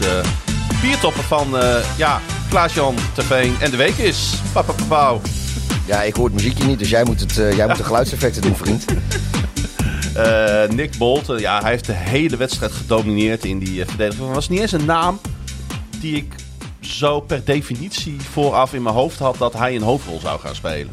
[0.81, 1.47] biertopper van
[1.97, 4.33] ja, Klaas-Jan Terveen en de week is.
[4.53, 5.17] Papa, papa.
[5.85, 8.55] Ja, ik hoor het muziekje niet, dus jij moet, het, jij moet de geluidseffecten doen,
[8.55, 8.85] vriend.
[10.75, 14.25] Nick Bolt, eh, ja, hij heeft de hele wedstrijd gedomineerd in die verdediging.
[14.25, 15.19] Het was niet eens een naam
[16.03, 16.35] die ik
[16.79, 20.89] zo per definitie vooraf in mijn hoofd had dat hij een hoofdrol zou gaan spelen.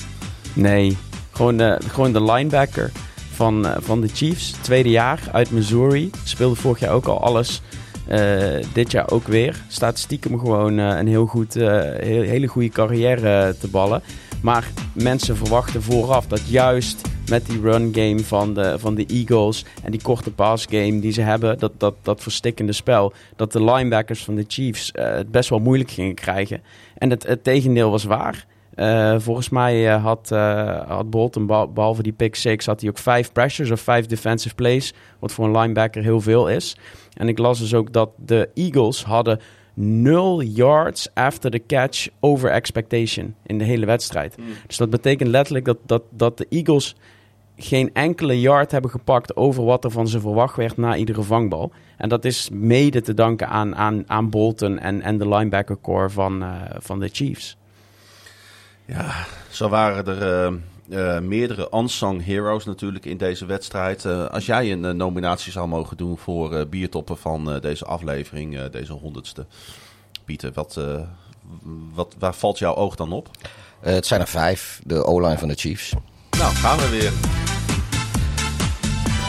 [0.53, 0.96] Nee,
[1.31, 2.92] gewoon de, gewoon de linebacker
[3.33, 4.51] van, eh, van de Chiefs.
[4.61, 6.11] Tweede jaar uit Missouri.
[6.25, 7.62] Speelde vorig jaar ook al alles.
[8.07, 9.62] Eh, dit jaar ook weer.
[9.68, 14.03] Staat stiekem gewoon eh, een heel goed, heel, hele goede carrière te ballen.
[14.42, 19.64] Maar mensen verwachten vooraf dat juist met die run game van de, van de Eagles
[19.83, 23.64] en die korte pass game die ze hebben, dat, dat, dat verstikkende spel, dat de
[23.64, 26.62] linebackers van de Chiefs eh, het best wel moeilijk gingen krijgen.
[26.99, 28.47] En het, het tegendeel was waar.
[28.75, 30.29] Eh, volgens mij eh, had,
[30.88, 34.55] had Bolton, beh- behalve die pick six, had hij ook vijf pressures of vijf defensive
[34.55, 34.93] plays.
[35.19, 36.77] Wat voor een linebacker heel veel is.
[37.16, 39.40] En ik las dus ook dat de Eagles hadden
[39.75, 44.35] nul yards after the catch over expectation in de hele wedstrijd.
[44.66, 46.97] Dus dat betekent letterlijk dat, dat, dat de Eagles
[47.62, 51.73] geen enkele yard hebben gepakt over wat er van ze verwacht werd na iedere vangbal.
[51.96, 56.11] En dat is mede te danken aan, aan, aan Bolton en, en de linebacker core
[56.11, 57.57] van, eh, van de Chiefs.
[58.85, 64.05] Ja, zo waren er eh, eh, meerdere unsung heroes natuurlijk in deze wedstrijd.
[64.05, 68.59] Eh, als jij een nominatie zou mogen doen voor eh, biertoppen van eh, deze aflevering,
[68.59, 69.46] eh, deze honderdste.
[70.25, 71.01] Pieter, wat, eh,
[71.94, 73.29] wat, waar valt jouw oog dan op?
[73.81, 75.92] Eh, het zijn er vijf, de O-line van de Chiefs.
[76.38, 77.12] Nou, gaan we weer.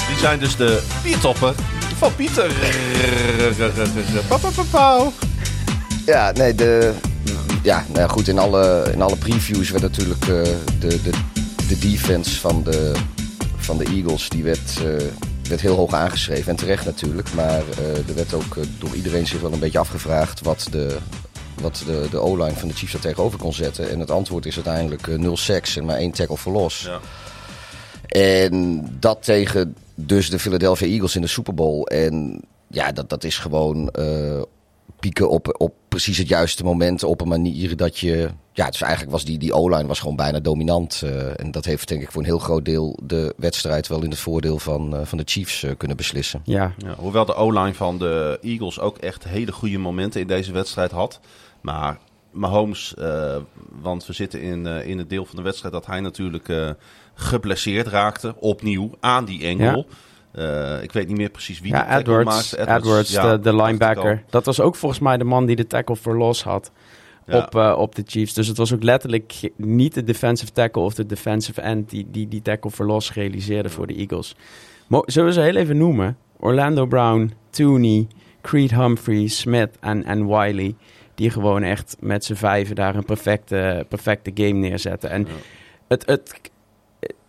[0.08, 1.56] Die zijn dus de biertoppen
[1.98, 2.52] van Pieter.
[6.06, 6.94] Ja, nee, de,
[7.64, 10.44] ja, nou goed, in alle, in alle previews werd natuurlijk eh,
[10.80, 11.12] de, de,
[11.68, 12.92] de defense van de,
[13.56, 15.06] van de Eagles, die werd, eh,
[15.50, 16.50] werd heel hoog aangeschreven.
[16.50, 20.42] En terecht natuurlijk, maar eh, er werd ook door iedereen zich wel een beetje afgevraagd
[20.42, 20.98] wat de,
[21.62, 23.90] wat de, de O-line van de Chiefs daar tegenover kon zetten.
[23.90, 26.82] En het antwoord is uiteindelijk eh, nul sacks en maar één tackle voor los.
[26.82, 27.00] Ja.
[28.08, 31.84] En dat tegen dus de Philadelphia Eagles in de Super Bowl.
[31.84, 34.42] En ja, dat, dat is gewoon eh,
[35.02, 37.04] pieken op, op precies het juiste moment.
[37.04, 38.30] Op een manier dat je.
[38.54, 41.02] Ja, dus eigenlijk was die, die O-line was gewoon bijna dominant.
[41.04, 44.10] eh, en dat heeft denk ik voor een heel groot deel de wedstrijd wel in
[44.10, 46.42] het voordeel van, eh, van de Chiefs eh, kunnen beslissen.
[46.44, 50.52] Ja, Ja, hoewel de O-line van de Eagles ook echt hele goede momenten in deze
[50.52, 51.20] wedstrijd had.
[51.62, 51.98] Maar
[52.32, 53.36] Mahomes, eh,
[53.82, 56.70] want we zitten in, eh, in het deel van de wedstrijd dat hij natuurlijk eh,
[57.14, 58.36] geblesseerd raakte.
[58.40, 59.86] Opnieuw aan die engel.
[60.82, 62.74] Ik weet niet meer precies wie ja de Edwards, maakte.
[62.74, 64.24] Edwards, ja, de, linebacker.
[64.30, 66.72] Dat was ook volgens mij de man die de tackle for loss had
[67.28, 68.34] op, op de Chiefs.
[68.34, 72.28] Dus het was ook letterlijk niet de defensive tackle of de defensive end die die,
[72.28, 74.36] die tackle for loss realiseerde voor de Eagles.
[74.88, 76.18] Mo- Zullen we ze heel even noemen?
[76.38, 78.08] Orlando Brown, Tooney,
[78.42, 80.76] Creed Humphrey, Smith en, en Wiley.
[81.22, 85.10] Die gewoon echt met z'n vijven daar een perfecte, perfecte game neerzetten.
[85.10, 85.28] En
[85.88, 86.52] het, het,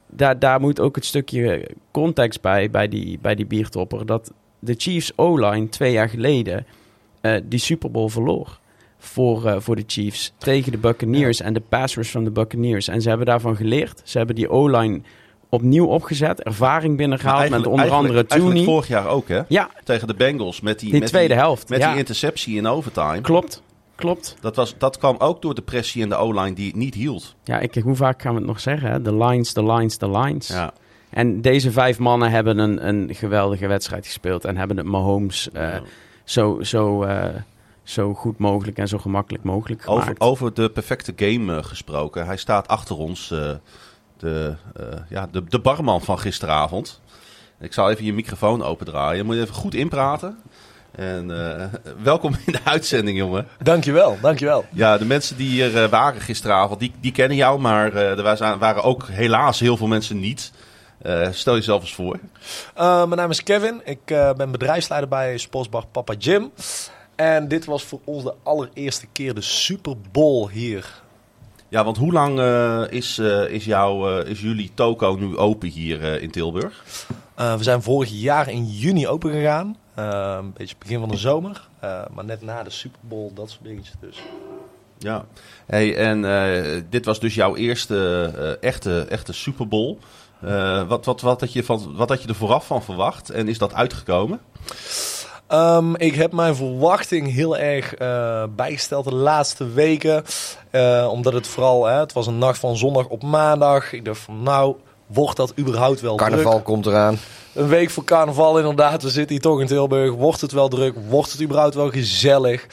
[0.07, 4.07] daar, daar moet ook het stukje context bij, bij die, bij die biertopper.
[4.07, 6.67] Dat de Chiefs O-line twee jaar geleden
[7.21, 8.59] eh, die Super Bowl verloor.
[8.99, 12.89] Voor, eh, voor de Chiefs tegen de Buccaneers en de passers van de Buccaneers.
[12.89, 14.01] En ze hebben daarvan geleerd.
[14.05, 15.01] Ze hebben die O-line
[15.49, 16.43] opnieuw opgezet.
[16.43, 18.65] Ervaring binnengehaald met onder andere Tooney.
[18.65, 19.41] vorig jaar ook, hè?
[19.49, 21.69] Ja, Tegen de Bengals met die, die met tweede die, helft.
[21.69, 23.21] Met ja, die interceptie in overtime.
[23.21, 23.63] klopt.
[24.03, 24.37] Klopt.
[24.41, 27.35] Dat, was, dat kwam ook door de pressie in de O-line die het niet hield.
[27.45, 29.03] Ja, ik, hoe vaak gaan we het nog zeggen?
[29.03, 30.49] De lines, de lines, de lines.
[30.49, 30.73] Ja.
[31.11, 34.45] En deze vijf mannen hebben een, een geweldige wedstrijd gespeeld.
[34.45, 35.75] En hebben het Mahomes eh,
[36.25, 37.29] zo, zo, eh,
[37.83, 40.21] zo goed mogelijk en zo gemakkelijk mogelijk Over, gemaakt.
[40.21, 42.27] over de perfecte game eh, gesproken.
[42.27, 43.29] Hij staat achter ons,
[44.17, 44.57] de,
[45.09, 47.01] ja, de, de barman van gisteravond.
[47.61, 49.27] Ik zal even je microfoon opendraaien.
[49.27, 50.39] Moet je even goed inpraten.
[50.93, 51.67] En eh,
[52.03, 53.49] welkom in de uitzending, jongen.
[53.63, 54.65] Dankjewel, dankjewel.
[54.73, 57.61] Ja, de mensen die hier eh, waren gisteravond, die, die kennen jou.
[57.61, 60.53] Maar eh, er waren, waren ook helaas heel veel mensen niet.
[61.31, 62.19] Stel jezelf eens voor.
[62.77, 63.81] Mijn naam is Kevin.
[63.85, 64.05] Ik
[64.37, 66.51] ben bedrijfsleider bij Sportsbar Papa Jim.
[67.17, 71.03] En dit was voor ons de allereerste keer de Super Bowl hier.
[71.69, 72.41] Ja, want hoe lang
[72.91, 76.85] is, is, jouw, is jullie toko nu open hier in Tilburg?
[77.37, 79.77] We zijn vorig jaar in juni open gegaan.
[79.95, 81.69] Eh, een beetje begin van de zomer.
[81.81, 84.23] Eh, maar net na de Super Bowl, dat soort dingetjes dus.
[84.99, 85.25] Ja.
[85.67, 89.99] Hey, en eh, dit was dus jouw eerste eh, echte, echte Super Bowl.
[90.89, 93.59] Wat, wat, wat, had je van, wat had je er vooraf van verwacht en is
[93.59, 94.41] dat uitgekomen?
[95.47, 97.95] Ehm, ik heb mijn verwachting heel erg
[98.57, 100.25] bijgesteld de laatste weken.
[101.09, 103.93] Omdat het vooral, hè, het was een nacht van zondag op maandag.
[103.93, 104.77] Ik dacht van nou,
[105.13, 106.65] Wordt dat überhaupt wel Carnaval druk?
[106.65, 107.19] komt eraan.
[107.55, 109.03] Een week voor carnaval inderdaad.
[109.03, 110.15] We zitten hier toch in Tilburg.
[110.15, 110.95] Wordt het wel druk?
[111.09, 112.67] Wordt het überhaupt wel gezellig?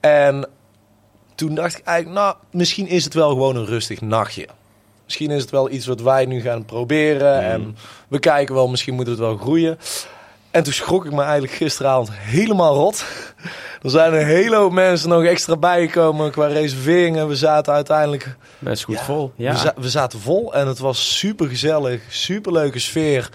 [0.00, 0.48] En
[1.34, 4.48] toen dacht ik eigenlijk, nou, misschien is het wel gewoon een rustig nachtje.
[5.04, 7.40] Misschien is het wel iets wat wij nu gaan proberen.
[7.42, 7.76] En
[8.08, 9.78] we kijken wel, misschien moet het wel groeien.
[10.50, 13.04] En toen schrok ik me eigenlijk gisteravond helemaal rot.
[13.82, 17.28] Er zijn een hele hoop mensen nog extra bijgekomen qua reserveringen.
[17.28, 19.32] We zaten uiteindelijk Best goed Ja, vol.
[19.36, 19.52] Ja.
[19.52, 23.28] we, za- we zaten vol en het was super gezellig, super leuke sfeer.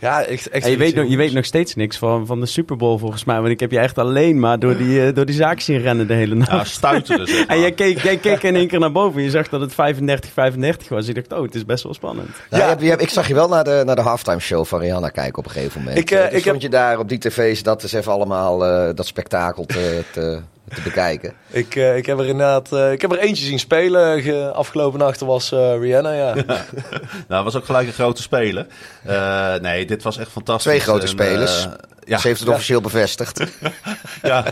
[0.00, 0.48] Ja, echt.
[0.48, 2.98] echt En je, weet nog, je weet nog steeds niks van, van de Super Bowl
[2.98, 3.36] volgens mij.
[3.36, 6.06] Want ik heb je echt alleen maar door die, eh, door die zaak zien rennen
[6.06, 6.50] de hele nacht.
[6.50, 7.46] Ja, stuiteren zeg maar.
[7.56, 9.22] En jij keek, jij keek in één keer naar boven.
[9.22, 11.08] Je zag dat het 35-35 was.
[11.08, 12.28] Ik dacht, oh, het is best wel spannend.
[12.28, 12.58] Nou, Ja.
[12.58, 14.80] je hebt- je hebt- ik zag je wel naar de, naar de halftime show van
[14.80, 15.98] Rihanna kijken op een gegeven moment.
[15.98, 18.12] Ik, eh, Eh, dus ik heb- vond je daar op die tv's dat eens even
[18.12, 20.40] allemaal eh, dat spektakel te, te,
[20.74, 21.32] te bekijken.
[21.50, 24.22] Ik, eh, ik heb er inderdaad eh, ik heb er eentje zien spelen.
[24.22, 26.34] Ge- afgelopen nacht was eh, Rihanna, ja.
[27.28, 28.66] Nou, was ook gelijk een grote speler.
[29.04, 30.64] Eh, nee, dit was echt fantastisch.
[30.72, 31.68] Twee grote En, spelers.
[32.04, 33.40] ja, Ze heeft het officieel bevestigd.
[34.22, 34.44] ja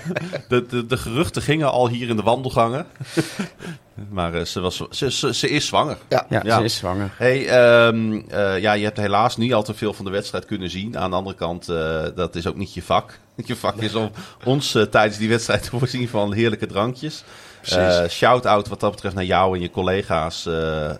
[0.48, 2.86] de, de, de geruchten gingen al hier in de wandelgangen.
[4.10, 5.96] Maar eh, ze, was, ze, ze, ze is zwanger.
[6.08, 6.26] Ja.
[6.28, 6.58] Ja, Ja.
[6.58, 7.10] ze is zwanger.
[7.16, 10.70] Hey, ehm, eh, ja, je hebt helaas niet al te veel van de wedstrijd kunnen
[10.70, 10.98] zien.
[10.98, 13.18] Aan de andere kant, eh, dat is ook niet je vak.
[13.44, 14.10] Je vak is om
[14.44, 17.24] ons tijdens die wedstrijd te voorzien van heerlijke drankjes.
[17.62, 20.96] Eh Shout-out wat dat betreft naar jou en je collega's eh, eh,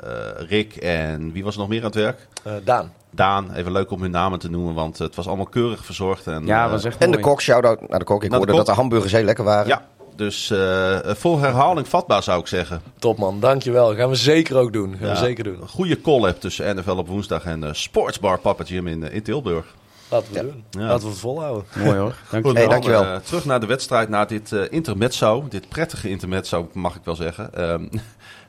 [0.49, 2.27] Rick en wie was er nog meer aan het werk?
[2.43, 2.93] Eh, Daan.
[3.11, 6.27] Daan, even leuk om hun namen te noemen, want het was allemaal keurig verzorgd.
[6.27, 8.23] En, Ja, was echt En de kok, shout-out naar de kok.
[8.25, 8.67] Ik Naar de hoorde kok.
[8.67, 9.67] dat de hamburgers heel lekker waren.
[9.69, 9.83] Ja,
[10.17, 12.83] dus eh voor herhaling vatbaar zou ik zeggen.
[12.99, 13.95] Top man, dankjewel.
[13.97, 14.97] Gaan we zeker ook doen.
[14.99, 15.61] Gaan Ja, we zeker doen.
[15.61, 19.23] Een goede collab tussen NFL op woensdag en eh, Sportsbar Papa Jim in, eh, in
[19.23, 19.75] Tilburg.
[20.09, 20.43] Laten we Ja.
[20.45, 20.65] doen.
[20.71, 20.81] Ja.
[20.87, 21.65] Laten we het volhouden.
[21.85, 22.15] Mooi hoor.
[22.31, 23.21] Dank je Goed, Hey, dan, dankjewel.
[23.21, 25.47] terug naar de wedstrijd, naar dit eh, intermezzo.
[25.49, 27.55] Dit prettige intermezzo, mag ik wel zeggen.
[27.55, 27.85] Ehm,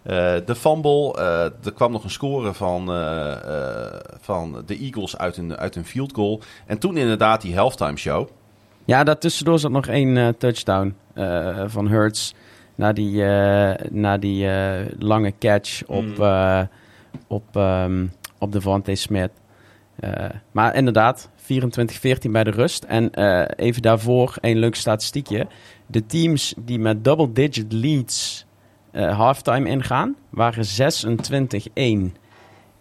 [0.03, 5.17] eh, de fumble, eh, er kwam nog een score van, eh, eh, van de Eagles
[5.17, 6.41] uit een, uit een field goal.
[6.65, 8.27] En toen inderdaad die halftime show.
[8.87, 12.33] Ja, daartussendoor zat nog één eh, touchdown eh, van Hurts.
[12.75, 14.47] Na die, eh, na die
[14.99, 16.61] lange catch op, eh
[17.27, 18.05] op, ehm
[18.39, 19.31] op Devante Smith.
[20.51, 22.83] Maar inderdaad, 24-14 bij de rust.
[22.83, 23.13] En
[23.55, 25.47] even daarvoor een leuk statistiekje.
[25.87, 28.45] De teams die met double-digit leads
[28.91, 32.15] halftime ingaan, waren 26-1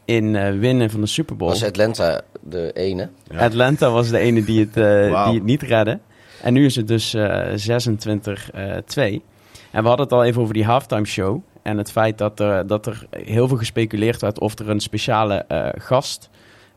[0.06, 1.50] in eh, winnen van de Super Bowl.
[1.50, 3.08] Was Atlanta de ene?
[3.30, 3.44] Ja.
[3.44, 5.98] Atlanta was de ene die het, eh, die het niet redde.
[6.42, 9.22] En nu is het dus eh 26-2.
[9.70, 11.42] en we hadden het al even over die halftime show.
[11.62, 15.44] En het feit dat er, dat er heel veel gespeculeerd werd of er een speciale
[15.48, 16.30] eh, gast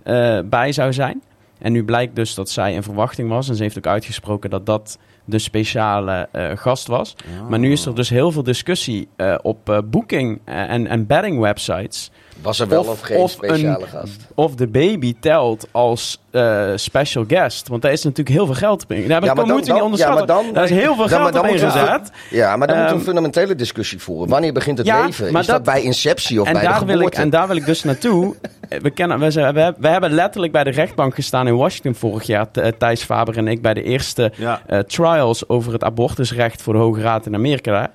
[0.04, 1.24] eh, bij zou zijn.
[1.60, 3.50] En nu blijkt dus dat zij in verwachting was.
[3.50, 7.16] En ze heeft ook uitgesproken dat dat de speciale eh, gast was.
[7.50, 11.40] Maar nu is er dus heel veel discussie eh, op eh, booking en, en betting
[11.40, 12.12] websites.
[12.42, 14.28] Was er wel of, Of- geen of speciale een- gast?
[14.36, 17.68] Of de baby telt als eh, special guest.
[17.68, 19.08] Want daar is natuurlijk heel veel geld op in.
[19.08, 20.28] Daar Ja, maar dan- moeten we niet dan- ja, onderschatten.
[20.36, 22.12] maar dan- daar is heel veel geld dan op ingezet.
[22.30, 24.30] Ja, maar dan moeten we Ehm, een fundamentele discussie voeren.
[24.30, 25.32] Wanneer begint het ja, leven?
[25.32, 27.48] maar Is dat, dat- bij inceptie of En bij de daar, wil ik, en daar
[27.48, 28.36] wil ik dus naartoe.
[28.82, 31.96] We, kennen, we, zijn, we, hebben- we hebben letterlijk bij de rechtbank gestaan in Washington
[31.96, 32.48] vorig jaar.
[32.54, 34.62] Eh, Thijs Faber en ik bij de eerste Ja.
[34.68, 37.92] eh, trials over het abortusrecht voor de Hoge Raad in Amerika.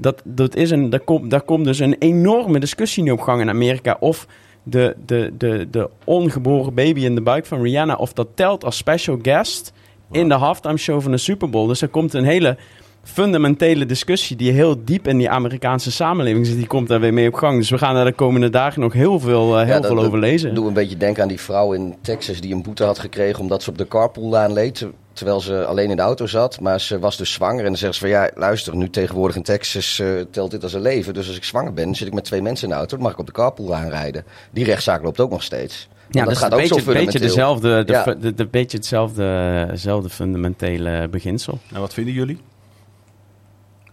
[0.00, 3.40] Dat, dat is een, daar, komt, daar komt dus een enorme discussie nu op gang
[3.40, 3.96] in Amerika.
[4.00, 4.26] Of
[4.62, 8.76] de, de, de, de ongeboren baby in de buik van Rihanna, of dat telt als
[8.76, 9.72] special guest
[10.10, 11.68] in de halftime show van de Super Bowl.
[11.68, 12.56] Dus er komt een hele
[13.02, 16.56] fundamentele discussie die heel diep in die Amerikaanse samenleving zit.
[16.56, 17.58] Die komt daar weer mee op gang.
[17.58, 20.04] Dus we gaan er de komende dagen nog heel veel, eh, heel Ja, veel dat
[20.04, 20.54] over lezen.
[20.54, 23.62] Doe een beetje denken aan die vrouw in Texas die een boete had gekregen omdat
[23.62, 24.86] ze op de carpoollaan leed.
[25.24, 26.60] Ter- Terwijl ze alleen in de auto zat.
[26.60, 27.58] Maar ze was dus zwanger.
[27.58, 30.72] En dan zegt ze van ja, luister, nu tegenwoordig in Texas eh, telt dit als
[30.72, 31.14] een leven.
[31.14, 32.94] Dus als ik zwanger ben, zit ik met twee mensen in de auto.
[32.96, 34.24] Dan mag ik op de carpoollaan rijden.
[34.50, 35.88] Die rechtszaak loopt ook nog steeds.
[36.10, 37.28] Ja, dat dus gaat een ook zo beetje, beetje, fundamenteel.
[37.28, 38.14] dezelfde, de, Ja.
[38.14, 41.58] de, de- beetje hetzelfde, dezelfde fundamentele beginsel.
[41.72, 42.38] En wat vinden jullie?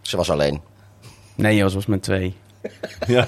[0.01, 0.61] Ze was alleen.
[1.35, 2.35] Nee, Jos was met twee.
[3.07, 3.27] Ja.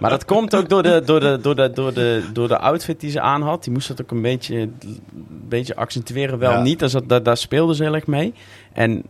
[0.00, 3.00] Maar dat komt ook door de, door, de, door, de, door, de, door de outfit
[3.00, 3.64] die ze aan had.
[3.64, 4.76] Die moest dat ook een beetje, een
[5.48, 6.38] beetje accentueren.
[6.38, 6.62] Wel Ja.
[6.62, 8.34] niet, dus dat, dat, daar speelde ze heel erg mee.
[8.72, 9.02] En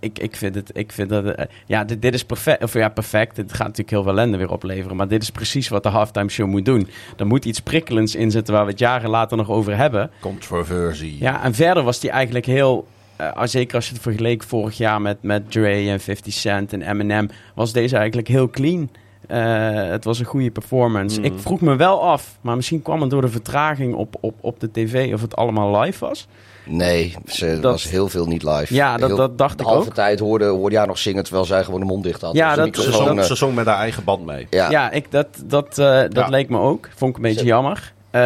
[0.00, 2.62] ik, ik vind het, ik vind dat, eh, ja, dit, dit is perfect.
[2.62, 3.36] Of ja, perfect.
[3.36, 4.96] Het gaat natuurlijk heel veel ellende weer opleveren.
[4.96, 6.88] Maar dit is precies wat de halftime show moet doen.
[7.16, 10.10] Er moet iets prikkelends in zitten waar we het jaren later nog over hebben.
[10.20, 11.16] Controversie.
[11.20, 12.86] Ja, en verder was die eigenlijk heel...
[13.16, 16.82] eh, zeker als je het vergeleek vorig jaar met, met Dre en 50 Cent en
[16.82, 17.28] Eminem...
[17.54, 18.90] was deze eigenlijk heel clean.
[19.28, 21.20] Eh, het was een goede performance.
[21.20, 24.60] Ik vroeg me wel af, maar misschien kwam het door de vertraging op, op, op
[24.60, 26.26] de tv of het allemaal live was.
[26.66, 28.74] Nee, ze Dat- was heel veel niet live.
[28.74, 29.94] Ja, dat- Heel- dat dacht de ik halve ook.
[29.94, 32.34] tijd hoorde, hoorde je haar nog zingen terwijl zij gewoon de mond dicht had.
[32.34, 34.46] Ja, Dus de dat- Ze microfoon, zong, eh, ze zong met haar eigen band mee.
[34.50, 34.70] ja.
[34.70, 36.28] Ja, ik, dat, dat, eh, dat Ja.
[36.28, 36.88] leek me ook.
[36.96, 37.92] Vond ik een beetje Zet- jammer.
[38.14, 38.20] Eh,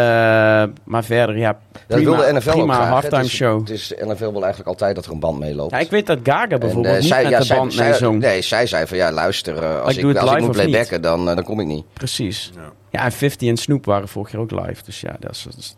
[0.85, 3.61] maar verder, ja, dat prima, wilde NFL ook graag, halftime Het is- show.
[3.61, 5.70] Het is NFL wil eigenlijk altijd dat er een band meeloopt.
[5.70, 7.72] Ja, ik weet dat Gaga En, bijvoorbeeld eh, niet zij, met ja, de zij- band
[7.72, 8.20] zij- mee zong.
[8.20, 10.46] Nee, zij zei van ja, luister, eh, als, Ik ik, doe het als ik live
[10.46, 10.66] moet niet?
[10.66, 11.85] playbacken, dan, dan kom ik niet.
[11.92, 12.51] Precies.
[12.55, 12.61] Ja.
[12.90, 14.83] Ja, en 50 en Snoop waren vorig jaar ook live.
[14.85, 15.42] Dus ja, dat is...
[15.42, 15.77] dat is-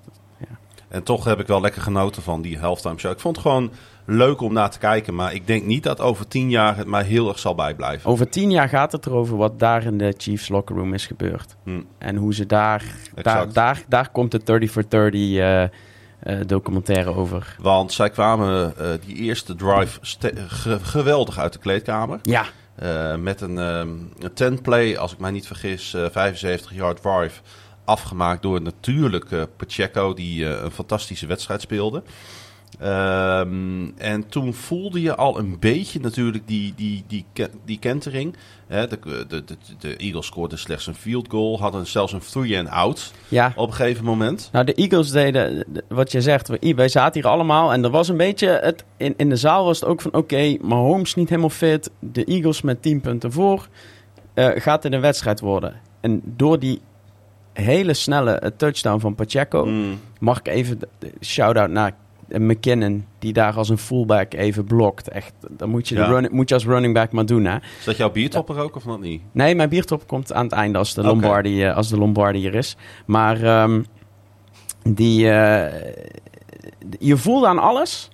[0.89, 3.11] En toch heb ik wel lekker genoten van die halftime show.
[3.13, 3.71] Ik vond het gewoon
[4.11, 5.15] leuk om naar te kijken.
[5.15, 8.11] Maar ik denk niet dat over tien jaar het mij heel erg zal bijblijven.
[8.11, 11.57] Over tien jaar gaat het erover wat daar in de Chiefs locker room is gebeurd.
[11.65, 11.81] Hm.
[11.99, 12.85] En hoe ze daar...
[13.15, 15.69] Daar, daar, daar komt de 30 for 30 eh, eh,
[16.47, 17.57] documentaire over.
[17.61, 19.99] Want zij kwamen eh, die eerste drive
[20.49, 22.19] ge- geweldig uit de kleedkamer.
[22.23, 22.45] Ja,
[23.19, 27.41] met een, een 10 play, als ik mij niet vergis, eh 75 yard drive.
[27.85, 32.03] Afgemaakt door natuurlijk Pacheco, die een fantastische wedstrijd speelde.
[32.79, 37.25] Ehm, en toen voelde je al een beetje natuurlijk die, die, die,
[37.65, 38.37] die kentering.
[38.67, 42.59] Hè, de, de, de, de Eagles scoorden slechts een field goal, hadden zelfs een three
[42.59, 43.53] and out ja.
[43.57, 44.49] op een gegeven moment.
[44.53, 48.09] Nou, de Eagles deden, de- wat je zegt, wij zaten hier allemaal en er was
[48.09, 51.51] een beetje, het, in, in de zaal was het ook van, oké, Mahomes niet helemaal
[51.51, 53.69] fit, de Eagles met 10 punten voor,
[54.35, 55.75] eh, gaat het een wedstrijd worden.
[56.01, 56.81] En door die
[57.53, 60.01] hele snelle eh, touchdown van Pacheco, Mm.
[60.21, 60.79] mag ik even,
[61.21, 61.95] shout-out naar eh,
[62.39, 65.09] McKinnon, die daar als een fullback even blokt.
[65.09, 66.29] Echt, dan moet je, de Ja.
[66.31, 67.57] moet je als running back maar doen, hè.
[67.79, 69.23] Is dat jouw biertopper ook of nog niet?
[69.33, 71.09] Nee, mijn biertop komt aan het einde als de Oké.
[71.11, 72.77] Lombardi, eh, als de Lombardi er is.
[73.07, 73.83] Maar ehm,
[74.83, 75.93] die, eh,
[76.99, 78.09] je voelde aan alles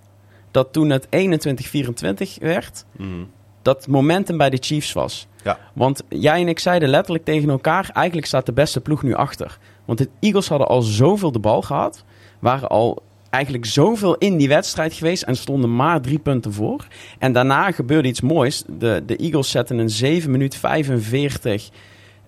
[0.50, 3.29] dat toen het 21-24 werd, Mm.
[3.62, 5.26] dat momentum bij de Chiefs was.
[5.44, 5.59] Ja.
[5.72, 9.59] Want jij en ik zeiden letterlijk tegen elkaar, eigenlijk staat de beste ploeg nu achter.
[9.85, 12.05] Want de Eagles hadden al zoveel de bal gehad,
[12.38, 16.87] waren al eigenlijk zoveel in die wedstrijd geweest en stonden maar drie punten voor.
[17.19, 18.65] En daarna gebeurde iets moois.
[18.79, 21.69] De, de Eagles zetten een 7 minuut 45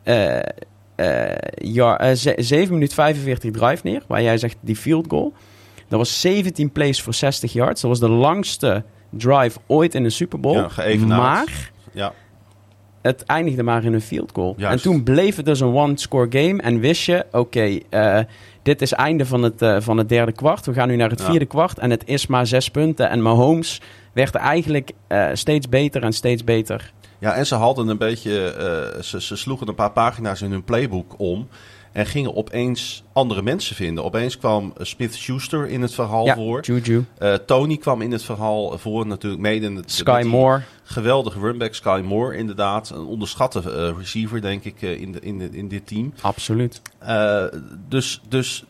[0.03, 5.07] eh, eh, ja, eh, ze- 7 minuut 45 drive neer, waar jij zegt die field
[5.09, 5.33] goal.
[5.89, 7.81] Dat was 17 plays voor 60 yards.
[7.81, 10.57] Dat was de langste drive ooit in een Super Bowl.
[10.57, 12.13] Ja, maar Ja.
[13.03, 14.55] het eindigde maar in een field goal.
[14.57, 14.85] Juist.
[14.85, 16.63] En toen bleef het dus een one-score game.
[16.63, 18.19] En wist je, oké, eh,
[18.69, 20.67] dit is einde van het, eh, van het derde kwart.
[20.67, 21.31] We gaan nu naar het Ja.
[21.31, 21.79] vierde kwart.
[21.79, 23.11] En het is maar zes punten.
[23.11, 23.81] En Mahomes
[24.13, 26.93] werd eigenlijk eh, steeds beter en steeds beter.
[27.19, 28.45] Ja, en ze hadden een beetje.
[28.95, 31.49] eh, ze, ze sloegen een paar pagina's in hun playbook om.
[31.93, 34.05] En gingen opeens andere mensen vinden.
[34.05, 36.61] Opeens kwam eh, Smith Schuster in het verhaal ja, voor.
[36.65, 37.05] Juju.
[37.19, 39.93] Eh, Tony kwam in het verhaal voor, natuurlijk mede in het.
[39.93, 40.63] Sky Moore.
[40.83, 42.91] Geweldige runback, Sky Moore, inderdaad.
[42.91, 46.13] Een onderschatte eh, receiver, denk ik, in, de, in, de, in dit team.
[46.21, 46.83] Absoluut.
[47.89, 48.65] Dus, dus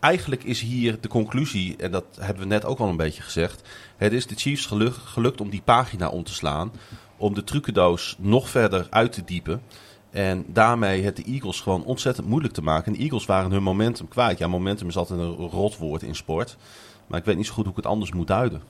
[0.00, 3.68] eigenlijk is hier de conclusie, en dat hebben we net ook al een beetje gezegd.
[3.96, 6.72] Het is de Chiefs gelukt, gelukt om die pagina om te slaan.
[7.16, 9.62] Om de trucendoos nog verder uit te diepen.
[10.14, 12.86] En daarmee het de Eagles gewoon ontzettend moeilijk te maken.
[12.86, 14.38] En de Eagles waren hun momentum kwijt.
[14.38, 16.56] Ja, momentum is altijd een rotwoord in sport.
[17.06, 18.62] Maar ik weet niet zo goed hoe ik het anders moet duiden.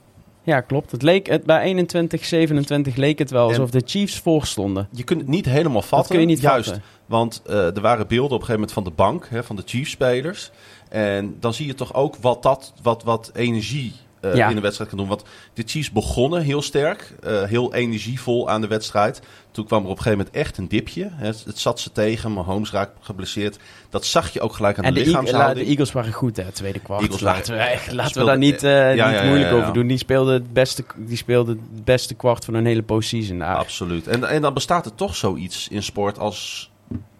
[0.43, 0.91] Ja, klopt.
[0.91, 4.87] Het leek, het, bij 21, 27 leek het wel En- alsof de Chiefs voorstonden.
[4.91, 6.09] Je kunt het niet helemaal vatten.
[6.11, 6.65] kun je niet Juist.
[6.69, 6.83] vatten.
[7.05, 9.63] Want eh, er waren beelden op een gegeven moment van de bank, hè, van de
[9.65, 10.51] Chiefs-spelers.
[10.89, 13.93] En dan zie je toch ook wat, dat, wat, wat energie
[14.31, 14.49] eh, Ja.
[14.49, 15.07] in de wedstrijd kan doen.
[15.07, 19.21] Want de Chiefs begonnen heel sterk, eh, heel energievol aan de wedstrijd.
[19.51, 21.09] Toen kwam er op een gegeven moment echt een dipje.
[21.11, 21.25] Hè.
[21.25, 23.57] Het, het zat ze tegen, Mahomes raakte geblesseerd.
[23.89, 25.59] Dat zag je ook gelijk aan En de, de, lichaamshouding.
[25.65, 27.01] de Eagles waren goed, hè, tweede kwart.
[27.01, 29.49] Eagles laten we, echt- laten we speelden- daar niet, eh, ja, niet ja, ja, moeilijk
[29.49, 29.61] ja, ja.
[29.61, 29.87] over doen.
[29.87, 33.39] Die speelde het beste, die speelde het beste kwart van een hele postseason.
[33.39, 33.55] daar.
[33.55, 34.07] Absoluut.
[34.07, 36.71] En, en dan bestaat er toch zoiets in sport als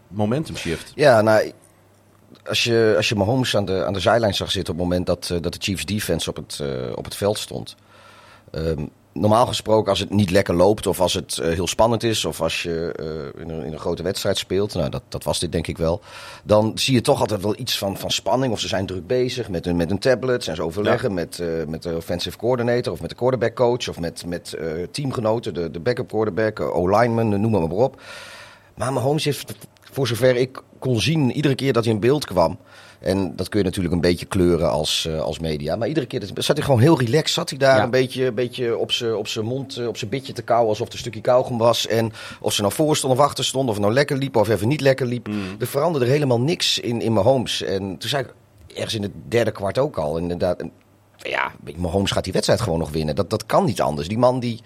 [0.08, 0.92] momentum shift.
[0.96, 1.52] Ja, nou,
[2.44, 5.08] als je, als je Mahomes aan de, aan de zijlijn zag zitten op het moment
[5.08, 7.76] dat, eh, dat de Chiefs defense op het, eh, op het veld stond.
[8.52, 12.26] Ehm, normaal gesproken, als het niet lekker loopt of als het eh, heel spannend is
[12.26, 12.94] of als je
[13.38, 16.02] in, een, in een grote wedstrijd speelt, nou dat, dat was dit denk ik wel,
[16.44, 19.50] dan zie je toch altijd wel iets van, van spanning of ze zijn druk bezig
[19.50, 23.10] met een, met een tablet, zijn ze overleggen met, met de offensive coordinator of met
[23.10, 24.58] de quarterback coach of met, met
[24.92, 28.02] teamgenoten, de, de backup quarterback, O-lineman, noem maar, maar op.
[28.76, 29.54] Maar Mahomes heeft,
[29.96, 32.58] voor zover ik kon zien, iedere keer dat hij in beeld kwam.
[33.00, 35.76] En dat kun je natuurlijk een beetje kleuren als, eh, als media.
[35.76, 37.30] Maar iedere keer dat- zat hij gewoon heel relaxed.
[37.30, 37.84] Zat hij daar Ja.
[37.84, 40.70] een beetje, een beetje op zijn op zijn mond, eh, op zijn bitje te kauwen.
[40.70, 41.88] Alsof het een stukje kauwgom was.
[41.88, 43.70] En of ze nou voor stond of achter stond.
[43.70, 45.28] Of nou lekker liep of even niet lekker liep.
[45.60, 47.62] Er veranderde helemaal niks in, in Mahomes.
[47.62, 48.34] En toen zei ik
[48.76, 50.18] ergens in het derde kwart ook al.
[50.18, 50.64] Inderdaad,
[51.18, 53.16] ja, Mahomes gaat die wedstrijd gewoon nog winnen.
[53.16, 54.08] Dat, dat kan niet anders.
[54.08, 54.60] Die man die...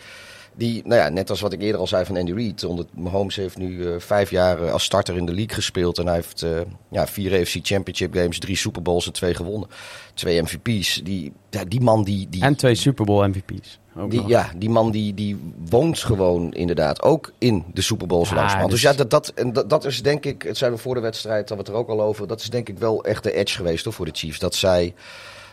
[0.55, 2.63] Die, nou ja, net als wat ik eerder al zei van Andy Reid.
[2.63, 5.97] Onder Mahomes heeft nu eh, vijf jaar eh, als starter in de league gespeeld.
[5.97, 6.51] En hij heeft eh,
[6.89, 9.69] ja, vier AFC Championship games, drie Super Bowls en twee gewonnen.
[10.13, 11.01] Twee MVP's.
[11.03, 12.27] Die, ja, die man die...
[12.29, 13.79] die En twee Super Bowl MVP's.
[14.09, 15.39] Die, ja, die man die, die
[15.69, 18.61] woont gewoon inderdaad ook in de Super Bowls Ja.
[18.61, 20.95] Dus dus- ja, dat, dat, en dat, dat is denk ik, het zijn we voor
[20.95, 22.27] de wedstrijd, hadden we het er ook al over.
[22.27, 24.39] Dat is denk ik wel echt de edge geweest hoor, voor de Chiefs.
[24.39, 24.93] Dat zij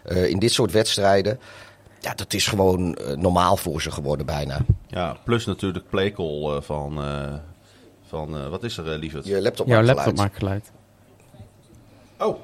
[0.04, 1.38] in dit soort wedstrijden,
[2.06, 4.58] ja, dat is gewoon eh, normaal voor ze geworden bijna.
[4.86, 7.34] Ja, plus natuurlijk playcall eh, van, eh,
[8.06, 9.26] van eh, wat is er, uh, lieverd?
[9.26, 10.72] Je laptop Jouw maakt laptop maakt geluid.
[12.18, 12.38] Oh,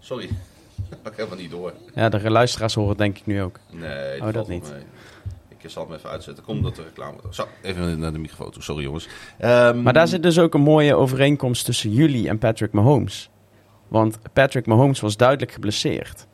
[0.00, 0.28] sorry.
[1.02, 1.72] Had ik helemaal niet door.
[1.94, 3.58] Ja, de luisteraars horen het denk ik nu ook.
[3.70, 4.70] Nee, Oh, valt dat niet.
[4.72, 4.82] mee.
[5.58, 6.44] Ik zal hem even uitzetten.
[6.44, 7.16] Kom dat de reclame.
[7.30, 8.62] Zo, even naar de microfoon toe.
[8.62, 9.08] Sorry jongens.
[9.38, 13.30] Ehm, Maar daar zit dus ook een mooie overeenkomst tussen jullie en Patrick Mahomes.
[13.88, 16.26] Want Patrick Mahomes was duidelijk geblesseerd.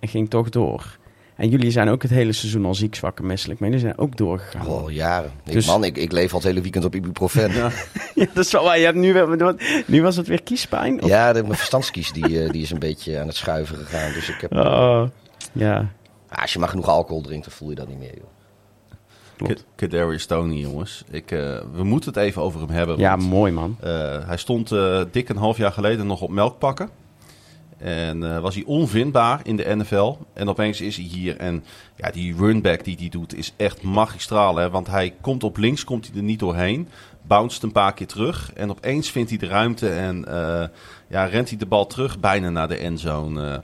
[0.00, 0.98] En ging toch door.
[1.38, 3.60] En jullie zijn ook het hele seizoen al ziek, zwak en misselijk.
[3.60, 4.66] Maar jullie zijn ook doorgegaan.
[4.66, 5.30] Al Oh, jaren.
[5.44, 7.52] Ik, Dus- man, ik, ik leef al het hele weekend op ibuprofen.
[7.52, 7.70] Ja,
[8.14, 8.78] Ja, dat is wel waar.
[8.78, 9.54] Je hebt nu, weer,
[9.86, 11.02] nu was het weer kiespijn?
[11.02, 14.12] Of- de, mijn verstandskies die, eh, die is een beetje aan het schuiven gegaan.
[14.12, 15.02] Dus ik heb, Oh,
[15.52, 15.90] ja.
[16.28, 18.14] Ah, als je maar genoeg alcohol drinkt, dan voel je dat niet meer.
[18.14, 18.24] Joh.
[19.36, 19.60] klopt.
[19.62, 21.04] K- Kadarius Tony, jongens.
[21.10, 21.38] Ik, eh,
[21.72, 22.98] we moeten het even over hem hebben.
[22.98, 23.76] Ja, want, mooi man.
[23.80, 26.88] eh, hij stond eh, dik een half jaar geleden nog op melkpakken.
[27.78, 30.16] En eh, was hij onvindbaar in de NFL.
[30.32, 31.36] En opeens is hij hier.
[31.36, 31.64] En
[31.96, 34.56] ja, die runback die hij doet is echt magistraal.
[34.56, 34.70] Hè?
[34.70, 36.88] Want hij komt op links, komt hij er niet doorheen.
[37.22, 38.52] Bounced een paar keer terug.
[38.54, 40.68] En opeens vindt hij de ruimte en eh,
[41.08, 43.50] ja, rent hij de bal terug bijna naar de endzone.
[43.50, 43.58] Eh,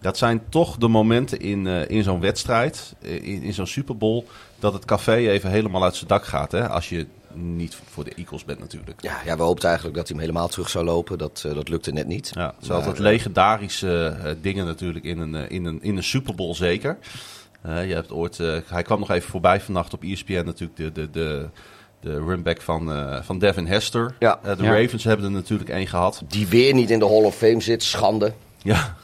[0.00, 4.24] dat zijn toch de momenten in, in zo'n wedstrijd, in, in zo'n Super Bowl,
[4.58, 6.52] dat het café even helemaal uit zijn dak gaat.
[6.52, 6.68] Hè?
[6.68, 7.06] Als je
[7.36, 9.02] niet voor de Eagles bent natuurlijk.
[9.02, 11.18] Ja, ja, we hoopten eigenlijk dat hij hem helemaal terug zou lopen.
[11.18, 12.30] Dat, eh, dat lukte net niet.
[12.34, 15.96] Ja, het zijn Maar, altijd eh, legendarische eh, dingen natuurlijk in een, in een, in
[15.96, 16.98] een Super Bowl zeker.
[17.66, 20.92] Eh, je hebt ooit, eh, hij kwam nog even voorbij vannacht op ESPN natuurlijk de,
[20.92, 21.48] de, de,
[22.00, 24.14] de runback van, eh, van Devin Hester.
[24.18, 24.38] Ja.
[24.42, 24.80] De Ja.
[24.80, 26.22] Ravens hebben er natuurlijk één gehad.
[26.28, 28.32] Die weer niet in de Hall of Fame zit, schande.
[28.72, 28.94] Ja.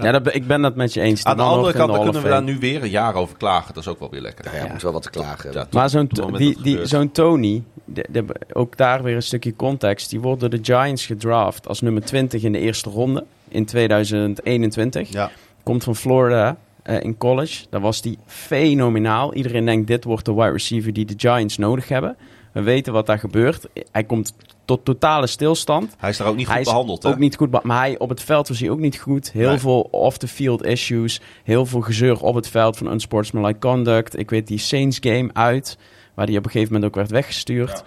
[0.00, 1.24] Ja, dat, ik ben dat met je eens.
[1.24, 3.74] Aan de andere kant dan kunnen we daar nu weer een jaar over klagen.
[3.74, 4.44] Dat is ook wel weer lekker.
[4.44, 5.52] Nou ja, moet wel wat te klagen.
[5.52, 10.10] Ja, Maar zo'n die, die, zo'n Tony, de, de- ook daar weer een stukje context.
[10.10, 15.12] Die wordt door de Giants gedraft als nummer 20 in de eerste ronde in 2021.
[15.12, 15.30] Ja.
[15.62, 17.64] Komt van Florida eh, in college.
[17.70, 19.34] Daar was hij fenomenaal.
[19.34, 22.16] Iedereen denkt dit wordt de wide receiver die de Giants nodig hebben.
[22.52, 23.68] We weten wat daar gebeurt.
[23.92, 24.34] Hij komt
[24.64, 25.94] tot totale stilstand.
[25.98, 27.02] Hij is daar ook niet goed hij is behandeld.
[27.02, 27.08] Hè?
[27.08, 29.32] ook niet goed, maar hij, op het veld was hij ook niet goed.
[29.32, 29.58] Heel Nee.
[29.58, 31.20] veel off-the-field issues.
[31.44, 34.18] Heel veel gezeur op het veld van unsportsmanlike conduct.
[34.18, 35.78] Ik weet die Saints game uit,
[36.14, 37.84] waar hij op een gegeven moment ook werd weggestuurd.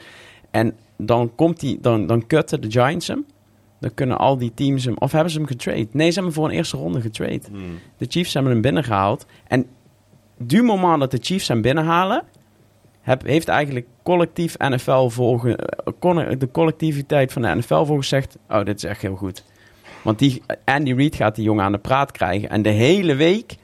[0.51, 3.25] En dan komt hij, dan, dan cutten de Giants hem.
[3.79, 5.87] Dan kunnen al die teams hem, of hebben ze hem getrade?
[5.91, 7.41] Nee, ze hebben hem voor een eerste ronde getrade.
[7.51, 7.79] Hmm.
[7.97, 9.25] De Chiefs hebben hem binnengehaald.
[9.47, 9.65] En
[10.37, 12.23] du moment dat de Chiefs hem binnenhalen,
[13.05, 18.63] heb, heeft eigenlijk collectief NFL volgen, eh, de collectiviteit van de NFL volgens gezegd, oh,
[18.65, 19.43] dit is echt heel goed.
[20.01, 22.49] Want die, Andy Reid gaat die jongen aan de praat krijgen.
[22.49, 23.55] En de hele week,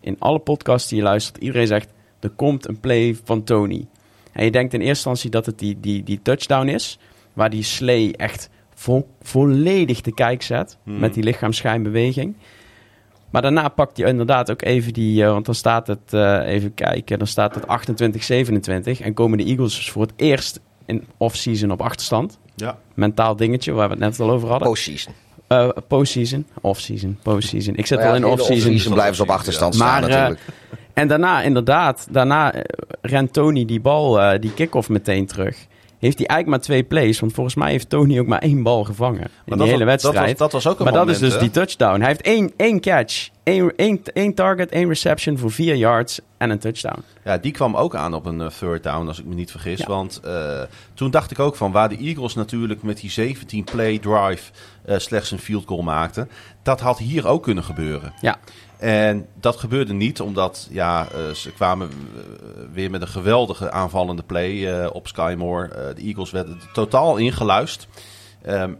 [0.00, 1.88] in alle podcasts die je luistert, iedereen zegt,
[2.20, 3.86] er komt een play van Tony.
[4.32, 6.98] En je denkt in eerste instantie dat het die, die, die touchdown is,
[7.32, 10.98] waar die Slay echt vo- volledig de kijk zet, Hmm.
[10.98, 12.34] met die lichaamsschijnbeweging.
[13.30, 16.74] Maar daarna pakt hij inderdaad ook even die, eh, want dan staat het, eh, even
[16.74, 21.70] kijken, dan staat het 28-27 en komen de Eagles dus voor het eerst in off-season
[21.70, 22.38] op achterstand.
[22.54, 22.78] Ja.
[22.94, 24.68] Mentaal dingetje waar we het net al over hadden.
[24.68, 25.12] Postseason.
[25.46, 27.74] Eh, postseason, off-season, postseason.
[27.76, 28.56] Ik zit Maar al ja, in de off-season.
[28.56, 30.40] off-season blijven ze op achterstand staan Maar, natuurlijk.
[30.92, 32.54] En daarna, inderdaad, daarna
[33.00, 35.66] rent Tony die bal, eh, die kick-off meteen terug.
[36.00, 38.84] Heeft hij eigenlijk maar twee plays, want volgens mij heeft Tony ook maar één bal
[38.84, 40.38] gevangen in dat die hele was- dat wedstrijd.
[40.38, 41.38] was- dat was ook een maar dat is dus hè?
[41.38, 41.98] die touchdown.
[41.98, 46.50] Hij heeft één, één catch, één, één, één target, één reception voor vier yards en
[46.50, 47.02] een touchdown.
[47.24, 49.78] Ja, die kwam ook aan op een eh, third down, als ik me niet vergis.
[49.78, 49.86] Ja.
[49.86, 50.60] Want eh,
[50.94, 54.50] toen dacht ik ook van waar de Eagles natuurlijk met die 17-play drive
[54.84, 56.30] eh, slechts een field goal maakten.
[56.62, 58.12] Dat had hier ook kunnen gebeuren.
[58.20, 58.36] Ja,
[58.80, 62.22] En dat gebeurde niet, omdat ja, eh, ze kwamen eh,
[62.72, 65.68] weer met een geweldige aanvallende play eh, op Skymore.
[65.94, 67.88] De Eagles werden er totaal ingeluist.
[68.42, 68.72] Ehm,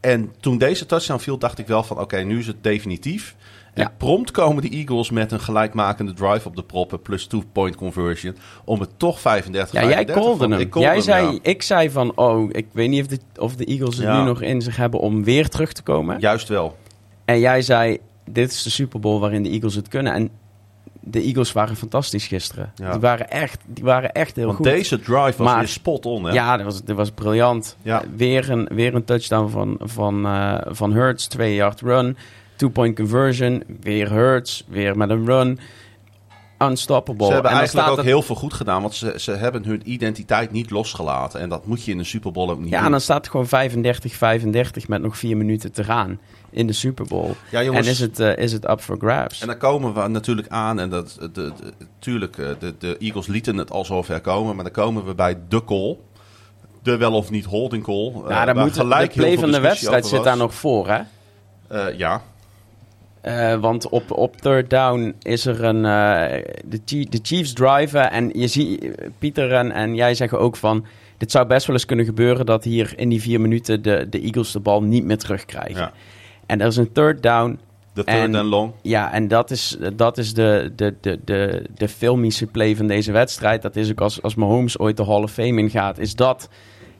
[0.00, 3.34] en toen deze touchdown viel, dacht ik wel van oké, nu is het definitief.
[3.74, 3.92] En Ja.
[3.96, 8.80] prompt komen de Eagles met een gelijkmakende drive op de proppen plus two-point conversion om
[8.80, 10.60] het toch 35 ja jij 35 callde van- hem.
[10.60, 11.38] Ik jij hem, zei, ja.
[11.42, 14.18] Ik zei van, oh, ik weet niet of de, of de Eagles het Ja.
[14.20, 16.20] nu nog in zich hebben om weer terug te komen.
[16.20, 16.76] Juist wel.
[17.24, 17.98] En jij zei,
[18.32, 20.12] dit is de Super Bowl waarin de Eagles het kunnen.
[20.12, 20.30] En
[21.00, 22.72] de Eagles waren fantastisch gisteren.
[22.74, 22.90] Ja.
[22.90, 24.66] Die, waren echt, die waren echt heel Want goed.
[24.66, 26.24] deze drive was Maar- weer spot on.
[26.24, 26.32] Hè?
[26.32, 27.76] Ja, dat was, dat was briljant.
[27.82, 28.02] Ja.
[28.16, 32.16] Weer, een, weer een touchdown van, van, eh, van Hurts, 2 yard run.
[32.56, 35.58] Two-point conversion, weer Hurts, weer met een run.
[36.58, 37.26] unstoppable.
[37.26, 39.82] Ze hebben en eigenlijk ook het- heel veel goed gedaan, want ze, ze hebben hun
[39.84, 41.40] identiteit niet losgelaten.
[41.40, 42.84] En dat moet je in een Super Bowl ook niet Ja, doen.
[42.84, 46.20] en dan staat het gewoon 35-35 met nog vier minuten te gaan
[46.50, 47.30] in de Super Bowl.
[47.50, 47.86] Ja, jongens.
[47.86, 49.40] En is het, eh, is het up for grabs?
[49.40, 51.52] En dan komen we natuurlijk aan, en dat, de, de,
[51.98, 55.36] tuurlijk, eh, de, de Eagles lieten het al zover komen, maar dan komen we bij
[55.48, 55.96] de call.
[56.82, 58.06] De wel of niet holding call.
[58.06, 60.54] eh, ja, dan waar moet de gelijk heel play van de wedstrijd zit daar nog
[60.54, 61.00] voor, hè?
[61.96, 62.22] Ja,
[63.60, 65.82] want op, op third down is er een.
[65.82, 68.10] de, de Chiefs driven.
[68.10, 68.88] En je ziet,
[69.18, 70.86] Pieter en, en jij zeggen ook van.
[71.16, 74.20] Dit zou best wel eens kunnen gebeuren dat hier in die vier minuten de, de
[74.20, 75.80] Eagles de bal niet meer terugkrijgen.
[75.80, 75.92] ja.
[76.50, 77.58] En er is een third down.
[77.92, 78.72] de third En- and long.
[78.82, 83.12] Ja, en dat is, dat is de, de, de, de, de filmische play van deze
[83.12, 83.62] wedstrijd.
[83.62, 86.48] Dat is ook als, als Mahomes ooit de Hall of Fame ingaat, is dat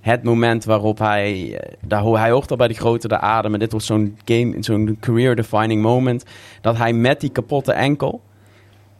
[0.01, 1.57] het moment waarop hij...
[1.59, 3.53] eh, Daar, hij hoort al bij de grote de adem.
[3.53, 6.24] En dit wordt zo'n game, zo'n career-defining moment.
[6.61, 8.22] Dat hij met die kapotte enkel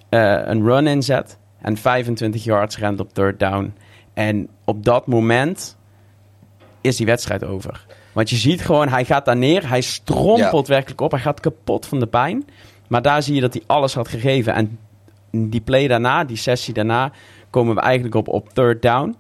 [0.09, 1.38] eh, een run inzet.
[1.61, 3.74] En 25 yards rent op third down.
[4.14, 5.76] En op dat moment
[6.80, 7.86] is die wedstrijd over.
[8.13, 9.69] Want je ziet gewoon, hij gaat daar neer.
[9.69, 11.11] Hij strompelt werkelijk op.
[11.11, 12.45] Hij gaat kapot van de pijn.
[12.89, 14.55] Maar daar zie je dat hij alles had gegeven.
[14.55, 14.79] En
[15.31, 17.13] die play daarna, die sessie daarna,
[17.51, 19.17] komen we eigenlijk op, op third down.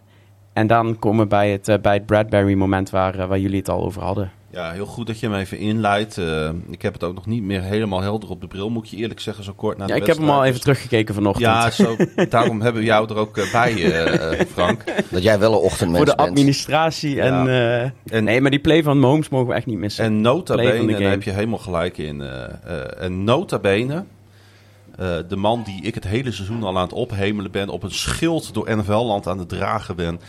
[0.52, 3.58] En dan komen we bij het, eh, bij het Bradbury moment waar, eh, waar jullie
[3.58, 4.30] het al over hadden.
[4.52, 6.18] Ja, heel goed dat je hem even inleidt.
[6.18, 8.90] Eh, ik heb het ook nog niet meer helemaal helder op de bril, moet ik
[8.90, 11.46] je eerlijk zeggen, zo kort na de Ja, ik heb hem al even teruggekeken vanochtend.
[11.46, 11.96] Ja, zo,
[12.28, 13.72] daarom hebben we jou er ook bij,
[14.52, 14.84] Frank.
[15.10, 16.28] Dat jij wel een ochtendmens Voor de bent.
[16.28, 17.20] administratie.
[17.20, 17.80] En, Ja.
[17.82, 20.04] eh, En- nee, maar die play van Mahomes mogen we echt niet missen.
[20.04, 22.22] En nota bene, daar heb je helemaal gelijk in.
[22.98, 24.04] en nota bene,
[25.00, 27.90] eh, de man die ik het hele seizoen al aan het ophemelen ben, op een
[27.94, 30.20] schild door NFL-land aan het dragen ben,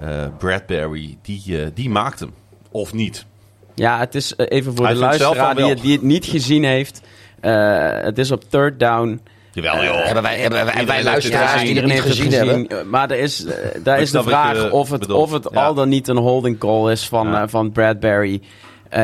[0.00, 2.30] eh Bradbury, die, eh, die maakt hem.
[2.70, 3.26] Of niet.
[3.74, 7.00] Ja, het is even voor Hij de luisteraar die die het niet gezien heeft.
[7.40, 9.20] eh, het is op third down.
[9.52, 10.04] Jawel joh.
[10.04, 12.88] Hebben wij, hebben wij, luisteraars die niet gezien hebben?
[12.90, 13.46] Maar er is,
[13.82, 15.64] daar is de vraag of het, of het Ja.
[15.64, 17.48] al dan niet een holding call is van, Ja.
[17.48, 18.40] van Bradbury.
[18.88, 19.00] Eh,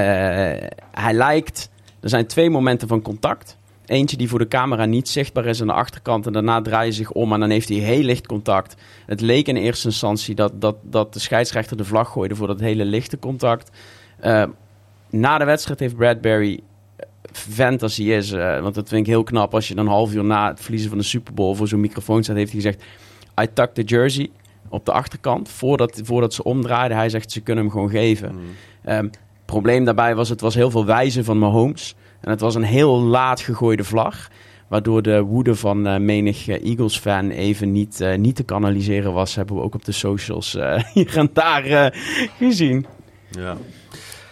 [0.93, 1.71] hij lijkt...
[2.01, 3.57] Er zijn twee momenten van contact.
[3.87, 6.27] Eentje die voor de camera niet zichtbaar is aan de achterkant.
[6.27, 8.77] En daarna draai je zich om en dan heeft hij heel licht contact.
[9.07, 12.61] Het leek in eerste instantie dat, dat, dat de scheidsrechter de vlag gooide voor dat
[12.61, 13.71] hele lichte contact.
[14.21, 14.45] Eh,
[15.11, 16.61] na de wedstrijd heeft Bradbury
[17.33, 19.93] vent als hij is, eh, want dat vind ik heel knap als je dan een
[19.93, 22.61] half uur na het verliezen van de Super Bowl voor zo'n microfoon staat, heeft hij
[22.61, 22.83] gezegd:
[23.43, 24.31] I tucked the jersey
[24.69, 26.97] op de achterkant voordat, voordat ze omdraaiden.
[26.97, 28.35] Hij zegt: ze kunnen hem gewoon geven.
[28.35, 29.11] Mm.
[29.45, 31.95] Probleem daarbij was: het was heel veel wijzen van Mahomes
[32.27, 34.29] en het was een heel laat gegooide vlag.
[34.69, 39.35] Waardoor de woede van eh, menig eh, Eagles-fan even niet, eh, niet te kanaliseren was.
[39.35, 40.53] Hebben we ook op de socials
[40.95, 41.95] hier en daar
[42.39, 42.87] gezien.
[43.31, 43.57] Ja.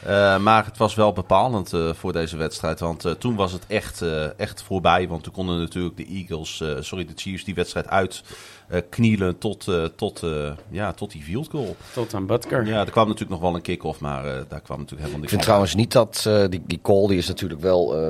[0.06, 2.80] Eh, maar het was wel bepalend eh, voor deze wedstrijd.
[2.80, 5.08] Want eh, toen was het echt, eh, echt voorbij.
[5.08, 7.88] Want toen konden natuurlijk de Eagles, eh, sorry, de Chiefs, die wedstrijd
[8.68, 11.76] uitknielen tot, eh, tot, eh, ja, tot die field goal.
[11.92, 12.66] Tot aan Butker.
[12.66, 15.16] Ja, er kwam natuurlijk nog wel een kick-off, maar eh, daar kwam natuurlijk helemaal Ik
[15.16, 15.40] niks vind van.
[15.40, 18.08] trouwens niet dat eh, die, die call, die is natuurlijk wel eh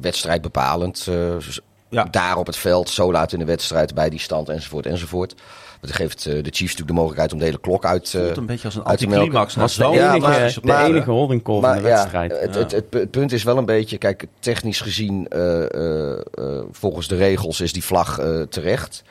[0.00, 1.06] wedstrijdbepalend.
[1.08, 2.04] eh, z- Ja.
[2.04, 5.34] Daar op het veld, zo laat in de wedstrijd, bij die stand enzovoort enzovoort.
[5.82, 8.22] Maar dat geeft eh, de Chiefs natuurlijk de mogelijkheid om de hele klok uit, eh,
[8.24, 9.54] voelt een beetje als een te anticlimax.
[9.54, 12.30] na was de enige, maar- de maar- enige holding call van de wedstrijd.
[12.30, 12.60] ja, het, Ja.
[12.60, 17.08] het, het, het punt is wel een beetje, kijk, technisch gezien, eh, eh, eh, volgens
[17.08, 19.02] de regels is die vlag eh, terecht.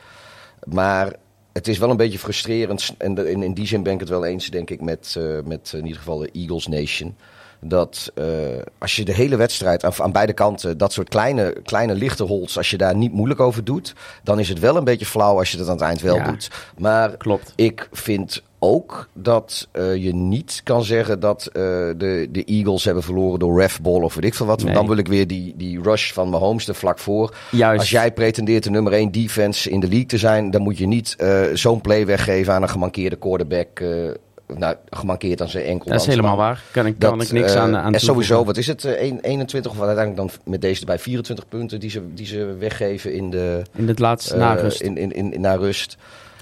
[0.64, 1.12] Maar
[1.52, 2.94] het is wel een beetje frustrerend.
[2.98, 5.72] En in, in die zin ben ik het wel eens, denk ik, met, eh, met
[5.76, 7.16] in ieder geval de Eagles Nation.
[7.64, 8.24] Dat eh,
[8.78, 12.56] als je de hele wedstrijd aan, aan beide kanten dat soort kleine, kleine lichte holds,
[12.56, 15.50] als je daar niet moeilijk over doet, dan is het wel een beetje flauw als
[15.50, 16.24] je dat aan het eind wel Ja.
[16.30, 16.50] doet.
[16.78, 17.52] Maar Klopt.
[17.56, 21.62] ik vind ook dat eh, je niet kan zeggen dat eh,
[21.96, 24.64] de, de Eagles hebben verloren door refball of weet ik veel wat.
[24.64, 24.74] Nee.
[24.74, 27.34] Dan wil ik weer die, die rush van Mahomes er vlak voor.
[27.50, 27.80] Juist.
[27.80, 30.86] Als jij pretendeert de nummer 1 defense in de league te zijn, dan moet je
[30.86, 31.16] niet
[31.52, 33.82] zo'n play weggeven aan een gemankeerde quarterback.
[34.52, 35.90] Eh, nou, gemankeerd aan zijn enkel.
[35.90, 36.62] Dat is helemaal waar.
[36.72, 38.84] Kan ik, kan Dat, ik niks eh, aan, aan En sowieso, wat is het?
[38.84, 42.56] eh, een- 21 of uiteindelijk dan met deze erbij 24 punten die ze, die ze
[42.58, 44.80] weggeven in de, In het laatste eh, na rust.
[44.80, 45.96] In, in, in, in, na rust.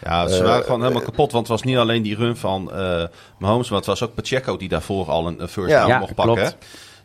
[0.04, 1.32] Ja, ze Eh, waren gewoon helemaal kapot.
[1.32, 3.04] Want het was niet alleen die run van eh
[3.38, 6.34] Mahomes, maar het was ook Pacheco die daarvoor al een, first down Ja, mocht pakken.
[6.36, 6.56] klopt.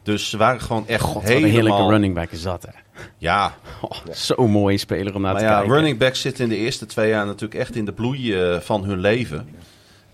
[0.03, 1.89] Dus ze waren gewoon echt God, wat een heerlijke helemaal...
[1.89, 3.01] running back is dat, hè.
[3.17, 5.73] Ja, Oh, Zo'n mooie speler om naar maar te ja, kijken.
[5.73, 8.83] running backs zitten in de eerste twee jaar natuurlijk echt in de bloei eh, van
[8.83, 9.47] hun leven.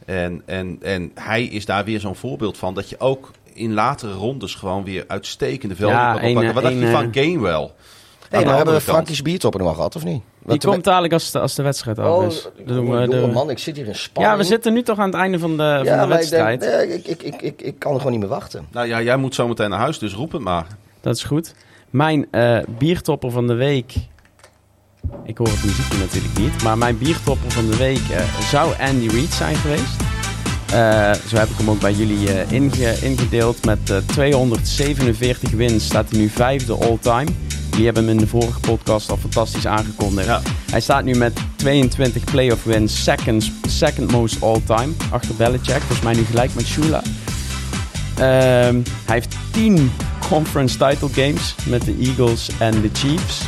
[0.06, 2.74] En, en, en hij is daar weer zo'n voorbeeld van.
[2.74, 6.48] Dat je ook in latere rondes gewoon weer uitstekende velden Ja, kan oppakken.
[6.48, 7.72] een, Wat dacht je van eh, Gainwell?
[8.30, 8.82] Hey, maar hebben we.
[8.82, 10.22] Frankie's biertopper nog wel gehad, of niet?
[10.46, 12.48] Die komt dadelijk als de, als de wedstrijd af Oh, is.
[12.66, 14.34] Doen we de- man, ik zit hier in spanning.
[14.34, 16.62] Ja, we zitten nu toch aan het einde van de, van de wedstrijd.
[16.62, 18.68] denk, nee, ik, ik, ik, ik, ik kan er gewoon niet meer wachten.
[18.72, 20.68] Nou ja, jij moet zo meteen naar huis, dus roep het maar.
[21.02, 21.54] Dat is goed.
[21.90, 23.94] Mijn eh, biertopper van de week
[25.26, 26.64] ik hoor het muziekje natuurlijk niet.
[26.64, 29.96] Maar mijn biertopper van de week eh, zou Andy Reid zijn geweest.
[30.72, 33.66] Eh, zo heb ik hem ook bij jullie eh, inge- ingedeeld.
[33.66, 37.28] Met eh, 247 wins staat hij nu vijfde all-time.
[37.70, 40.28] Die hebben hem in de vorige podcast al fantastisch aangekondigd.
[40.28, 40.42] Ja.
[40.72, 44.94] Hij staat nu met 22 playoff wins, second, second most all-time.
[45.12, 47.02] Achter Belichick, volgens mij nu gelijk met Shula.
[48.16, 49.92] Ehm, hij heeft 10
[50.30, 53.42] conference title games met de Eagles en de Chiefs.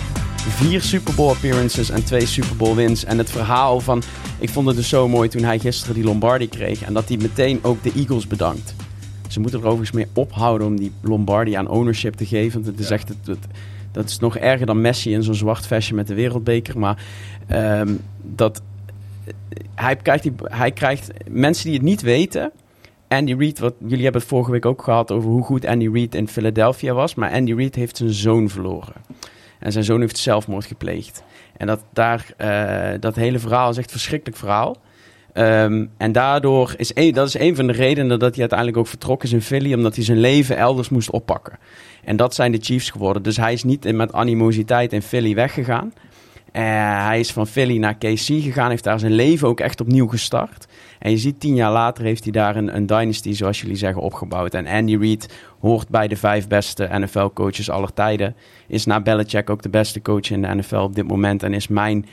[0.49, 3.05] Vier Super Bowl appearances en twee Super Bowl wins.
[3.05, 4.01] En het verhaal van...
[4.39, 6.81] Ik vond het dus zo mooi toen hij gisteren die Lombardi kreeg.
[6.83, 8.75] En dat hij meteen ook de Eagles bedankt.
[9.27, 12.53] Ze moeten er overigens mee ophouden om die Lombardi aan ownership te geven.
[12.53, 13.07] Want het is echt...
[13.07, 13.47] Het, het-
[13.91, 16.79] dat is nog erger dan Messi in zo'n zwart vestje met de wereldbeker.
[16.79, 17.03] Maar
[17.47, 18.61] ehm, dat...
[19.75, 21.07] Hij krijgt, die, hij krijgt...
[21.29, 22.51] Mensen die het niet weten...
[23.07, 26.15] Andy Reid, wat jullie hebben het vorige week ook gehad over hoe goed Andy Reid
[26.15, 27.15] in Philadelphia was.
[27.15, 28.93] Maar Andy Reid heeft zijn zoon verloren.
[29.63, 31.23] En zijn zoon heeft zelfmoord gepleegd.
[31.57, 34.77] En dat, daar, eh, dat hele verhaal is echt een verschrikkelijk verhaal.
[35.33, 38.87] Ehm, en daardoor is een, dat is een van de redenen dat hij uiteindelijk ook
[38.87, 41.59] vertrokken is in Philly, omdat hij zijn leven elders moest oppakken.
[42.03, 43.23] En dat zijn de Chiefs geworden.
[43.23, 45.93] Dus hij is niet met animositeit in Philly weggegaan.
[46.51, 46.63] Eh,
[47.05, 50.67] hij is van Philly naar KC gegaan, heeft daar zijn leven ook echt opnieuw gestart.
[51.03, 54.01] En je ziet, tien jaar later heeft hij daar een, een dynasty, zoals jullie zeggen,
[54.01, 54.53] opgebouwd.
[54.53, 58.35] En Andy Reid hoort bij de vijf beste NFL-coaches aller tijden.
[58.67, 61.43] Is na Belichick ook de beste coach in de NFL op dit moment.
[61.43, 62.05] En is mijn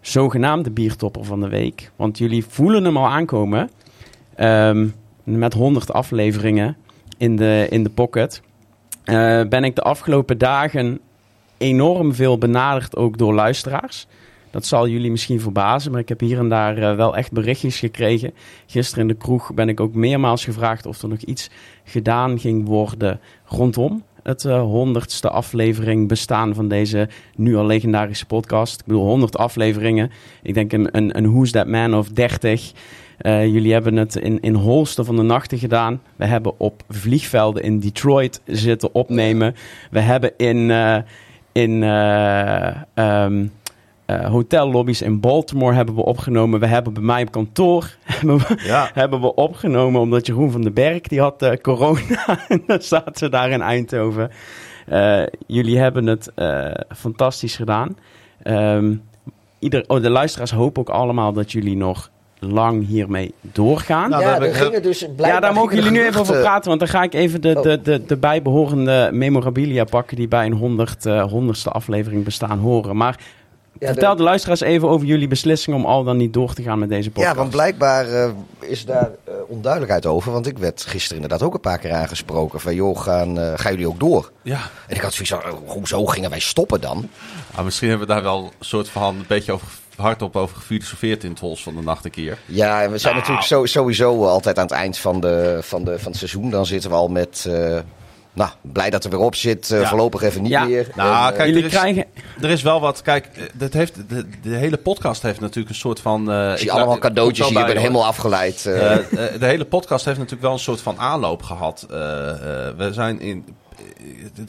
[0.00, 1.90] zogenaamde biertopper van de week.
[1.96, 3.70] Want jullie voelen hem al aankomen.
[4.34, 4.88] Ehm,
[5.24, 6.76] met 100 afleveringen
[7.18, 8.42] in de, in de pocket.
[9.04, 11.00] Eh, ben ik de afgelopen dagen
[11.58, 14.06] enorm veel benaderd ook door luisteraars.
[14.52, 17.78] Dat zal jullie misschien verbazen, maar ik heb hier en daar eh, wel echt berichtjes
[17.78, 18.32] gekregen.
[18.66, 21.50] Gisteren in de kroeg ben ik ook meermaals gevraagd of er nog iets
[21.84, 28.80] gedaan ging worden rondom het eh, honderdste aflevering bestaan van deze nu al legendarische podcast.
[28.80, 30.10] Ik bedoel, 100 afleveringen.
[30.42, 32.72] Ik denk een, een, een Who's That Man of 30.
[33.18, 36.02] Eh, jullie hebben het in, in holsten van de nachten gedaan.
[36.16, 39.54] We hebben op vliegvelden in Detroit zitten opnemen.
[39.90, 40.70] We hebben in,
[41.52, 43.26] in eh,
[44.12, 46.60] ehm, eh, hotellobby's in Baltimore hebben we opgenomen.
[46.60, 48.90] We hebben bij mij op kantoor hebben we, Ja.
[48.94, 52.38] hebben we opgenomen omdat Jeroen van den Berg die had eh, corona.
[52.48, 54.30] en dan zaten ze daar in Eindhoven.
[54.86, 57.96] Eh, jullie hebben het eh, fantastisch gedaan.
[58.42, 58.94] Ehm,
[59.58, 64.10] ieder, oh, de luisteraars hopen ook allemaal dat jullie nog lang hiermee doorgaan.
[64.10, 66.88] Nou, ja, gingen dus ja, daar mogen gingen jullie nu even over praten, want dan
[66.88, 67.62] ga ik even de, Oh.
[67.62, 72.96] de, de, de bijbehorende memorabilia pakken die bij een honderd, honderdste aflevering bestaan horen.
[72.96, 73.18] Maar
[73.86, 76.78] vertel de- de luisteraars even over jullie beslissing om al dan niet door te gaan
[76.78, 77.32] met deze podcast.
[77.34, 80.32] Ja, want blijkbaar eh, is daar eh, onduidelijkheid over.
[80.32, 82.60] Want ik werd gisteren inderdaad ook een paar keer aangesproken.
[82.60, 84.30] Van joh, gaan, eh, gaan jullie ook door?
[84.42, 84.60] Ja.
[84.88, 87.08] En ik had zoiets van, hoezo gingen wij stoppen dan?
[87.54, 89.66] Ah, misschien hebben we daar wel een soort van een beetje over,
[89.96, 92.38] hardop over gefilosofeerd in het hols van de nacht een keer.
[92.46, 95.98] Ja, en we zijn natuurlijk zo, sowieso altijd aan het eind van, de, van, de,
[95.98, 96.50] van het seizoen.
[96.50, 97.78] Dan zitten we al met, eh,
[98.32, 99.70] nou, blij dat er weer op zit.
[99.70, 99.88] eh, Ja.
[99.88, 100.64] voorlopig even niet Ja.
[100.64, 100.88] meer.
[100.94, 102.04] Nou, En, eh, kijk, jullie er is- krijgen...
[102.40, 105.74] Er is wel wat, kijk, eh, dat heeft, de, de hele podcast heeft natuurlijk een
[105.74, 106.30] soort van...
[106.32, 108.66] eh, ik zie ik- allemaal cadeautjes hier, ik ben bij, helemaal afgeleid.
[108.66, 108.96] eh,
[109.38, 111.86] de hele podcast heeft natuurlijk wel een soort van aanloop gehad.
[111.90, 113.44] Eh, eh, we zijn in.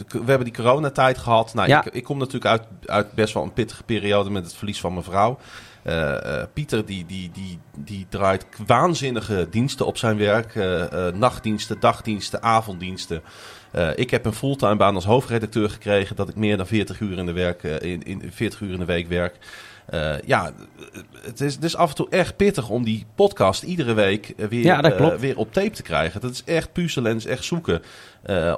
[0.09, 1.53] We hebben die coronatijd gehad.
[1.53, 1.86] Nou, Ja.
[1.86, 4.91] ik, ik kom natuurlijk uit, uit best wel een pittige periode met het verlies van
[4.93, 5.38] mijn vrouw.
[5.84, 10.55] Eh, eh, Pieter die, die, die, die draait waanzinnige diensten op zijn werk.
[10.55, 13.21] Eh, nachtdiensten, dagdiensten, avonddiensten.
[13.95, 16.15] Ik heb een fulltime baan als hoofdredacteur gekregen.
[16.15, 18.86] Dat ik meer dan 40 uur in de, werk, in, in 40 uur in de
[18.86, 19.38] week werk.
[20.25, 20.51] Ja,
[21.21, 25.17] het is, is af en toe echt pittig om die podcast iedere week weer, Ja,
[25.19, 26.21] weer op tape te krijgen.
[26.21, 27.81] Dat is echt puzzelen en is echt zoeken.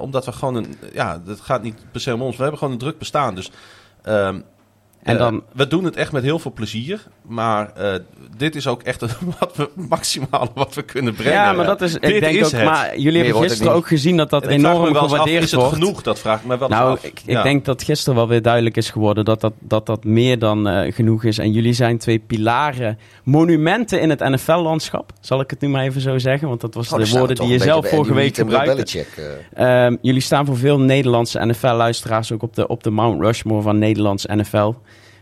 [0.00, 0.74] Omdat we gewoon een...
[0.92, 2.36] Ja, dat gaat niet per se om ons.
[2.36, 3.34] We hebben gewoon een druk bestaan.
[3.34, 3.50] Dus
[4.02, 4.40] ehm,
[5.02, 7.06] En dan- we doen het echt met heel veel plezier.
[7.28, 7.94] Maar eh,
[8.36, 11.32] dit is ook echt het wat we, maximale wat we kunnen brengen.
[11.32, 12.64] Ja, maar dat is, ik Dit denk is ook, het.
[12.64, 15.60] maar jullie Meer hebben gisteren ook gezien dat dat En enorm wel gewaardeerd Is het
[15.60, 15.74] wordt.
[15.74, 16.02] genoeg?
[16.02, 17.04] Dat vraag ik me wel Nou, af.
[17.04, 20.38] ik, ik denk dat gisteren wel weer duidelijk is geworden dat dat, dat, dat meer
[20.38, 21.38] dan eh, genoeg is.
[21.38, 25.12] En jullie zijn twee pilaren, monumenten in het NFL-landschap.
[25.20, 26.48] Zal ik het nu maar even zo zeggen?
[26.48, 29.04] Want dat was Oh, de woorden die je zelf vorige week gebruikte.
[29.54, 33.78] Ehm, jullie staan voor veel Nederlandse NFL-luisteraars ook op de, op de Mount Rushmore van
[33.78, 34.72] Nederlands NFL.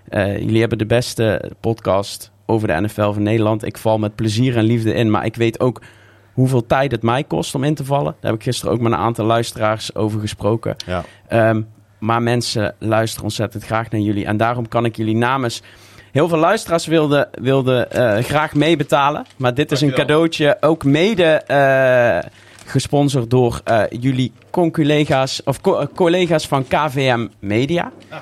[0.08, 3.64] Eh, jullie hebben de beste podcast over de NFL van Nederland.
[3.64, 5.80] Ik val met plezier en liefde in, maar ik weet ook
[6.32, 8.14] hoeveel tijd het mij kost om in te vallen.
[8.20, 10.76] Daar heb ik gisteren ook met een aantal luisteraars over gesproken.
[10.86, 11.04] Ja.
[11.28, 11.62] Ehm,
[11.98, 14.24] maar mensen luisteren ontzettend graag naar jullie.
[14.26, 15.62] En daarom kan ik jullie namens...
[16.12, 19.24] Heel veel luisteraars wilden, wilden eh, graag meebetalen.
[19.36, 20.56] Maar dit is een cadeautje.
[20.60, 22.30] Ook mede eh,
[22.66, 27.92] gesponsord door jullie conculega's, of co- collega's van KVM Media.
[28.08, 28.20] Ehm,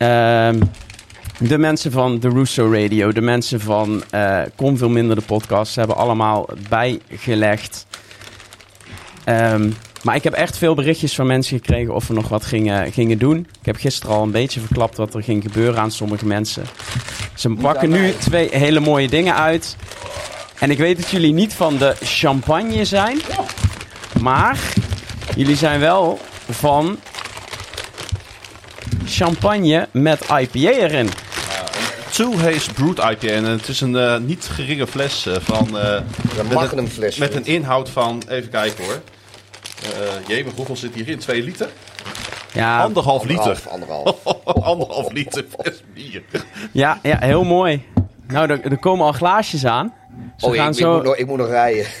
[0.00, 5.72] De mensen van de Russo Radio, de mensen van eh Kom Veel Minder de podcast,
[5.72, 7.86] ze hebben allemaal bijgelegd.
[9.24, 9.70] Ehm,
[10.02, 13.18] maar ik heb echt veel berichtjes van mensen gekregen of we nog wat gingen, gingen
[13.18, 13.38] doen.
[13.38, 16.64] Ik heb gisteren al een beetje verklapt wat er ging gebeuren aan sommige mensen.
[17.34, 19.76] Ze pakken nu twee hele mooie dingen uit.
[20.58, 23.20] En ik weet dat jullie niet van de champagne zijn.
[24.20, 24.58] Maar
[25.36, 26.18] jullie zijn wel
[26.50, 26.98] van
[29.10, 31.08] champagne met IPA erin.
[32.10, 33.26] Two Haze Brood IPA.
[33.26, 35.78] En het is een eh, niet geringe fles eh, van...
[35.78, 36.02] eh, Een
[36.46, 37.16] met magnum een- fles.
[37.16, 38.22] Met een inhoud van...
[38.28, 39.00] Even kijken hoor.
[39.84, 41.18] Uh, jee, hoeveel zit hierin?
[41.18, 41.68] Twee liter?
[42.52, 43.58] Ja, Anderhalf liter.
[43.70, 44.64] Anderhalf, anderhalf.
[44.72, 46.22] Anderhalf liter fles bier.
[46.72, 47.84] ja, ja heel mooi.
[48.28, 49.92] Nou, er, er komen al glaasjes aan.
[50.40, 51.86] Ze Oh, ik, gaan ik, zo, moet nog, ik moet nog rijden.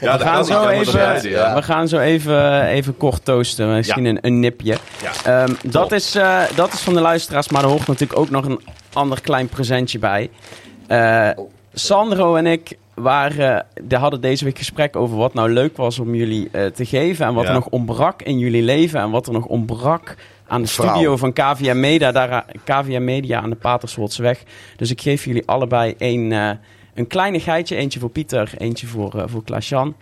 [0.00, 1.54] Ja, we gaan zo even, Ja.
[1.54, 3.74] we gaan zo even, even kort toasten.
[3.74, 4.10] Misschien Ja.
[4.10, 4.76] een, een nipje.
[5.02, 5.42] Ja.
[5.42, 8.44] Ehm, dat, is, eh, dat is van de luisteraars, maar er hoort natuurlijk ook nog
[8.44, 8.60] een
[8.92, 10.30] ander klein presentje bij.
[10.86, 11.30] Eh,
[11.74, 16.14] Sandro en ik waren, de hadden deze week gesprek over wat nou leuk was om
[16.14, 17.26] jullie eh, te geven.
[17.26, 17.48] En wat Ja.
[17.48, 19.00] er nog ontbrak in jullie leven.
[19.00, 20.16] En wat er nog ontbrak
[20.48, 20.88] aan de Vrouw.
[20.92, 22.44] studio van KVM Media, daar,
[23.00, 24.42] Media aan de Paterswoldseweg.
[24.76, 26.50] Dus ik geef jullie allebei een, eh
[26.96, 27.76] een kleinigheidje.
[27.76, 29.96] Eentje voor Pieter, eentje voor, eh voor Klaas-Jan.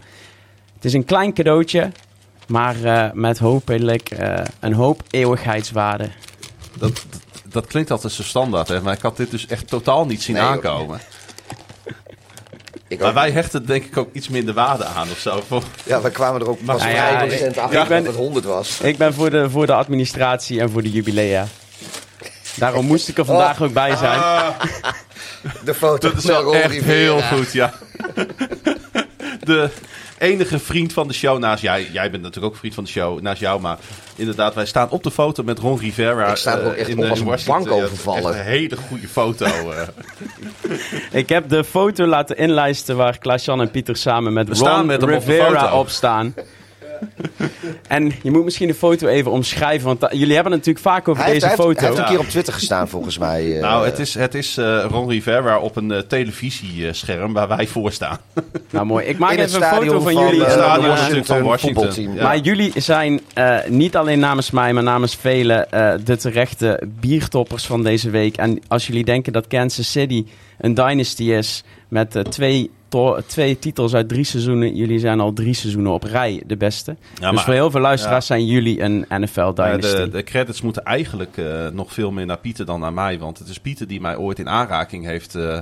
[0.75, 1.91] Het is een klein cadeautje,
[2.49, 6.09] maar eh, met hopelijk eh, een hoop eeuwigheidswaarde.
[6.79, 7.21] Dat, dat,
[7.53, 8.81] dat klinkt altijd zo standaard, hè?
[8.81, 11.01] maar ik had dit dus echt totaal niet zien Nee, aankomen.
[12.89, 15.43] Ik Maar wij hechten denk ik ook iets minder waarde aan of zo.
[15.47, 18.05] Voor- Ja, we kwamen er ook pas Nou vrij ja, recent ik- achter ik ben-
[18.05, 18.81] dat het 100 was.
[18.81, 21.47] Ik ben voor de, voor de administratie en voor de jubilea.
[22.57, 24.21] Daarom moest ik er vandaag ook bij zijn.
[25.65, 26.93] De foto Dat is wel echt Rivera.
[26.93, 27.73] heel goed, ja.
[29.45, 29.69] De
[30.19, 31.89] enige vriend van de show naast jij.
[31.93, 33.61] Jij bent natuurlijk ook vriend van de show naast jou.
[33.61, 33.79] Maar
[34.17, 36.29] inderdaad, wij staan op de foto met Ron Rivera.
[36.31, 38.31] Ik sta er ook eh, echt in, op als een bank Ja, het is overvallen.
[38.31, 39.45] echt een hele goede foto.
[39.45, 39.83] eh.
[41.21, 44.87] Ik heb de foto laten inlijsten waar Klaas-Jan en Pieter samen met We staan Ron
[44.87, 45.79] met hem op de Rivera foto.
[45.79, 46.35] op staan.
[47.89, 51.09] En je moet misschien de foto even omschrijven, want da- jullie hebben het natuurlijk vaak
[51.09, 51.79] over Hij deze heeft- foto.
[51.79, 53.43] hij heeft een keer op Twitter gestaan, volgens mij.
[53.57, 53.61] eh.
[53.63, 57.93] nou, het is, het is eh, Ron Rivera op een eh, televisiescherm waar wij voor
[57.93, 58.19] staan.
[58.71, 60.45] Nou mooi, ik maak in het even een foto van, van, jullie.
[60.45, 62.15] eh, dan, stadion eh, natuurlijk van Washington.
[62.15, 62.23] Ja.
[62.23, 67.67] Maar jullie zijn eh, niet alleen namens mij, maar namens velen eh, de terechte biertoppers
[67.67, 68.37] van deze week.
[68.37, 70.25] En als jullie denken dat Kansas City
[70.59, 75.33] een dynasty is met eh, twee, to- twee titels uit drie seizoenen, jullie zijn al
[75.33, 76.97] drie seizoenen op rij de beste.
[77.15, 78.35] Ja, dus maar- voor heel veel luisteraars ja.
[78.35, 79.97] zijn jullie een NFL dynasty.
[79.97, 83.19] de, de credits moeten eigenlijk eh, nog veel meer naar Pieter dan naar mij.
[83.19, 85.59] Want het is Pieter die mij ooit in aanraking heeft, eh,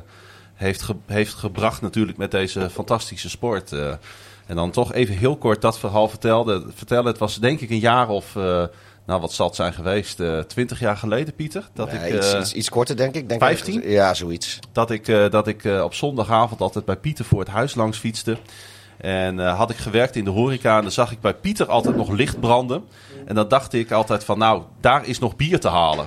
[0.55, 3.73] heeft, ge- heeft gebracht natuurlijk met deze fantastische sport.
[3.73, 3.93] eh.
[4.47, 7.07] en dan toch even heel kort dat verhaal vertelde, vertellen.
[7.07, 8.37] Het was denk ik een jaar of,
[9.07, 11.69] nou wat zal het zijn geweest, eh, twintig jaar geleden Pieter.
[11.75, 13.29] Dat Ja, ik, iets, eh, iets, iets korter, denk ik.
[13.29, 13.83] Denk 15?
[13.83, 13.89] ik.
[13.89, 14.59] Ja, zoiets.
[14.73, 18.37] dat ik, eh, dat ik op zondagavond altijd bij Pieter voor het huis langs fietste.
[18.97, 22.11] En had ik gewerkt in de horeca en dan zag ik bij Pieter altijd nog
[22.11, 22.85] licht branden.
[23.27, 26.07] En dan dacht ik altijd van nou, daar is nog bier te halen.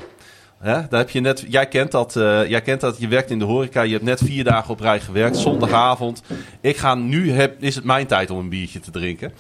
[0.60, 0.88] Hè?
[0.90, 2.14] Daar heb je net, jij, kent dat,
[2.48, 5.00] jij kent dat, je werkt in de horeca, je hebt net vier dagen op rij
[5.00, 6.22] gewerkt, zondagavond.
[6.62, 9.34] Ik ga nu, heb, is het mijn tijd om een biertje te drinken.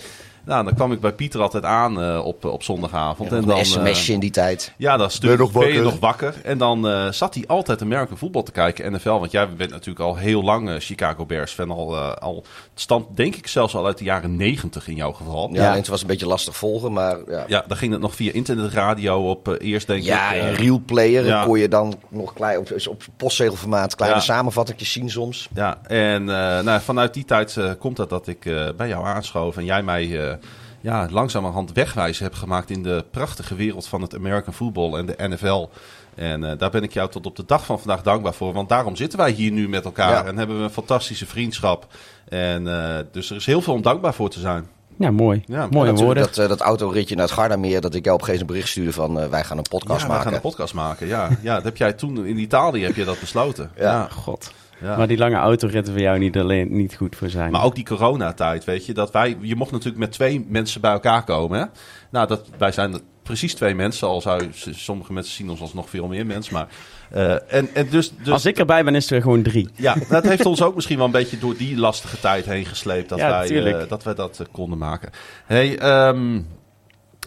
[0.45, 3.31] Nou, dan kwam ik bij Pieter altijd aan eh, op, op zondagavond.
[3.31, 4.73] en Een dan, eh, sms'je in die tijd.
[4.77, 5.83] ja, dat Ben je nog ben je wakker?
[5.83, 6.35] nog wakker.
[6.43, 9.09] En dan eh, zat hij altijd American voetbal te kijken, NFL.
[9.09, 11.71] Want jij bent natuurlijk al heel lang eh, Chicago Bears fan.
[11.71, 12.35] Al, eh, al
[12.71, 15.49] het stand denk ik zelfs al uit de jaren negentig in jouw geval.
[15.53, 17.43] Ja, en het was een beetje lastig volgen, maar ja.
[17.47, 20.41] Ja, dan ging het nog via internetradio op eh, eerst denk Ja, ik.
[20.41, 21.43] eh, in Real Player ja.
[21.43, 24.23] kon je dan nog klein, op, op postzegelformaat kleine Ja.
[24.23, 25.49] samenvattingjes zien soms.
[25.53, 29.05] Ja, en eh, nou, vanuit die tijd eh, komt het dat ik eh, bij jou
[29.05, 30.34] aanschoof en jij mij eh,
[30.81, 35.15] ja, langzamerhand wegwijzen hebt gemaakt in de prachtige wereld van het American football en de
[35.27, 35.67] NFL.
[36.15, 38.69] En eh, daar ben ik jou tot op de dag van vandaag dankbaar voor, want
[38.69, 40.25] daarom zitten wij hier nu met elkaar Ja.
[40.25, 41.87] en hebben we een fantastische vriendschap.
[42.29, 44.67] En eh, dus er is heel veel om dankbaar voor te zijn.
[44.97, 45.43] Ja, mooi.
[45.45, 46.23] Ja, Mooie Natuurlijk woorden.
[46.23, 48.69] dat, eh, dat autoritje naar het Gardameer, dat ik jou op een gegeven moment bericht
[48.69, 50.23] stuurde van eh, wij gaan een podcast ja, maken.
[50.23, 51.07] gaan een podcast maken.
[51.07, 53.71] Ja, ja, dat heb jij toen in Italië heb je dat besloten.
[53.75, 53.83] Ja.
[53.83, 54.07] ja.
[54.11, 54.51] God.
[54.81, 54.97] Ja.
[54.97, 57.51] Maar die lange autoritten voor jou niet alleen niet goed voor zijn.
[57.51, 60.91] Maar ook die coronatijd, weet je, dat wij, je mocht natuurlijk met twee mensen bij
[60.91, 61.59] elkaar komen.
[61.59, 61.65] Hè?
[62.09, 65.89] Nou, dat, wij zijn precies twee mensen, al zou sommige mensen zien ons als nog
[65.89, 66.53] veel meer mensen.
[66.53, 66.67] Maar,
[67.11, 69.69] eh, en, en dus, dus Als ik erbij ben, is er gewoon drie.
[69.75, 73.09] ja, dat heeft ons ook misschien wel een beetje door die lastige tijd heen gesleept.
[73.09, 75.09] Dat Ja, wij, eh, dat, wij dat eh, konden maken.
[75.45, 76.41] Hey, ehm,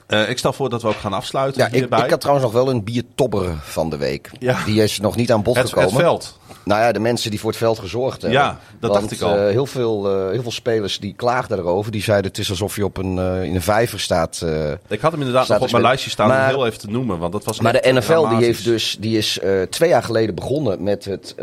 [0.08, 2.04] Eh, ik stel voor dat we ook gaan afsluiten Ja, ik, hierbij.
[2.04, 4.30] ik had trouwens nog wel een biertobber van de week.
[4.38, 4.64] Ja.
[4.64, 6.00] Die is nog niet aan bod het, het gekomen.
[6.00, 6.38] veld.
[6.64, 8.40] Nou ja, de mensen die voor het veld gezorgd hebben.
[8.40, 9.36] Ja, dat Want, dacht ik al.
[9.36, 11.92] eh, heel, veel, eh, heel veel spelers die klaagden erover.
[11.92, 14.44] Die zeiden het is alsof je op een, in een vijver staat.
[14.88, 17.18] Ik had hem inderdaad nog op mijn lijstje staan om heel even te noemen.
[17.18, 19.40] Want dat was Maar de NFL die heeft dus, die is
[19.70, 21.34] twee jaar geleden begonnen met het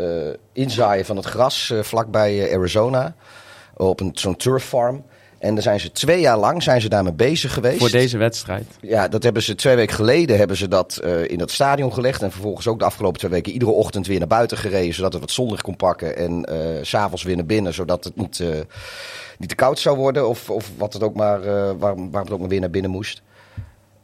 [0.52, 3.14] inzaaien van het gras vlakbij Arizona.
[3.76, 5.04] Op een, zo'n turf farm.
[5.38, 7.78] En daar zijn ze twee jaar lang zijn ze daarmee bezig geweest.
[7.78, 8.66] Voor deze wedstrijd.
[8.80, 12.22] Ja, dat hebben ze twee weken geleden hebben ze dat eh, in het stadion gelegd.
[12.22, 14.94] En vervolgens ook de afgelopen twee weken iedere ochtend weer naar buiten gereden.
[14.94, 16.16] Zodat het wat zonlicht kon pakken.
[16.16, 16.46] En
[16.82, 17.74] s s'avonds weer naar binnen.
[17.74, 18.48] Zodat het niet, eh,
[19.38, 20.28] niet te koud zou worden.
[20.28, 21.40] Of, of wat het ook maar,
[21.78, 23.22] waarom, waarom het ook maar weer naar binnen moest.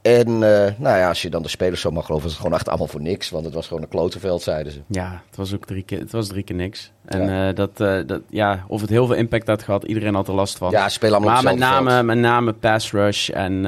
[0.03, 2.59] En eh, nou ja, als je dan de spelers zo mag geloven, was het gewoon
[2.59, 3.31] echt allemaal voor niks.
[3.31, 4.81] Want het was gewoon een klotenveld, zeiden ze.
[4.87, 6.93] Ja, het was ook drie keer, het was drie keer niks.
[7.05, 7.49] En Ja.
[7.49, 10.35] eh, dat, eh, dat, ja, of het heel veel impact had gehad, iedereen had er
[10.35, 10.71] last van.
[10.71, 12.05] Ja, spelen allemaal maar op met name, veld.
[12.05, 13.65] met name pass rush en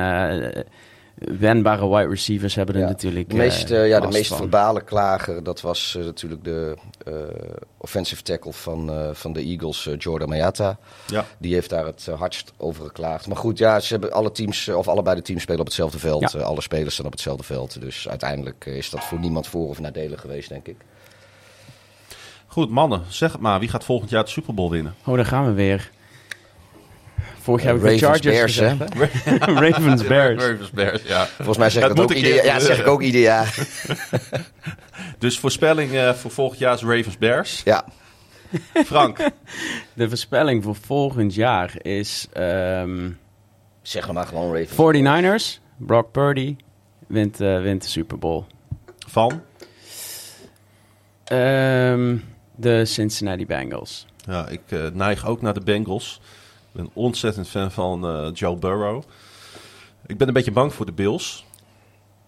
[1.15, 2.87] wendbare wide receivers hebben er Ja.
[2.87, 4.37] natuurlijk De meest, eh, eh, ja, de meest van.
[4.37, 7.13] verbale klager, dat was eh, natuurlijk de eh,
[7.79, 10.79] offensive tackle van, eh, van de Eagles, Jordan Mayata.
[11.07, 11.27] Ja.
[11.39, 13.27] Die heeft daar het hardst over geklaagd.
[13.27, 16.33] Maar goed, ja, ze hebben alle teams, of allebei de teams spelen op hetzelfde veld.
[16.33, 16.41] Ja.
[16.41, 17.81] Alle spelers staan op hetzelfde veld.
[17.81, 20.77] Dus uiteindelijk is dat voor niemand voor of nadelig geweest, denk ik.
[22.47, 23.59] Goed, mannen, zeg het maar.
[23.61, 24.95] Wie gaat volgend jaar de Super Bowl winnen?
[25.05, 25.91] Oh, daar gaan we weer.
[27.45, 28.79] Vorig jaar heb ik de Chargers Bears, gezegd,
[29.25, 29.37] hè?
[29.69, 30.43] Ravens, Bears.
[30.43, 31.27] Ravens Bears, ja.
[31.27, 32.45] Volgens mij zeg dat moet ook ieder jaar.
[32.45, 33.55] Ja, dat zeg ik ook ieder jaar.
[35.19, 37.63] Dus voorspelling eh, voor volgend jaar is Ravens Bears.
[37.65, 37.85] Ja,
[38.85, 39.19] Frank,
[39.95, 43.11] De voorspelling voor volgend jaar is ehm,
[43.83, 45.57] zeg maar gewoon Ravens.
[45.57, 45.63] 49ers.
[45.77, 46.57] Brock Purdy
[47.07, 48.45] wint, eh, wint de Super Bowl.
[49.07, 49.43] van?
[51.25, 52.17] Ehm,
[52.57, 54.07] de Cincinnati Bengals.
[54.27, 56.21] Ja, ik eh, neig ook naar de Bengals.
[56.75, 59.03] Ik ben ontzettend fan van eh, Joe Burrow.
[60.07, 61.45] Ik ben een beetje bang voor de Bills.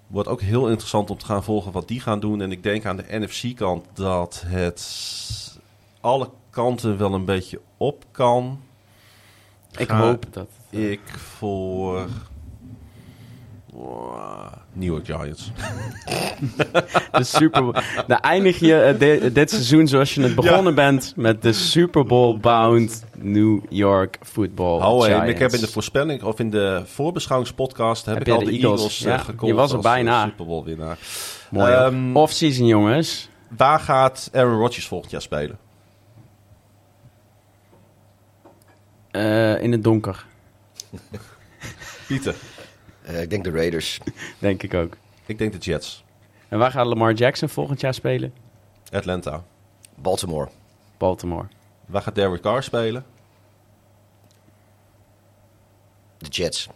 [0.06, 2.40] Wordt ook heel interessant om te gaan volgen wat die gaan doen.
[2.40, 5.58] En ik denk aan de NFC-kant dat het
[6.00, 8.60] alle kanten wel een beetje op kan.
[9.76, 10.48] Ik Ga hoop dat.
[10.70, 12.06] Ik voor...
[13.72, 15.50] Wow, New York Giants.
[17.12, 17.78] De Super Bowl.
[18.06, 22.04] Dan eindig je eh, di- dit seizoen zoals je het begonnen bent met de Super
[22.04, 25.30] Bowl bound New York Football Oh, hey, Giants.
[25.30, 28.50] ik heb in de voorspelling of in de voorbeschouwingspodcast heb, Heb ik je al de
[28.50, 28.80] Eagles?
[28.80, 30.24] Eagles, Ja, eh, je was er als, eh, bijna.
[30.24, 30.98] Super Bowl winnaar.
[31.50, 31.72] Mooi.
[31.72, 33.28] Ehm, Off-season jongens.
[33.56, 35.58] Waar gaat Aaron Rodgers volgend jaar spelen?
[39.10, 40.26] Eh, in het donker,
[42.06, 42.34] Pieter,
[43.02, 44.00] Eh, ik denk de Raiders.
[44.38, 44.96] denk ik ook.
[45.26, 46.04] ik denk de Jets.
[46.48, 48.32] En waar gaat Lamar Jackson volgend jaar spelen?
[48.92, 49.44] Atlanta.
[49.94, 50.48] Baltimore.
[50.98, 51.46] Baltimore.
[51.86, 53.04] Waar gaat Derek Carr spelen?
[56.18, 56.68] De Jets.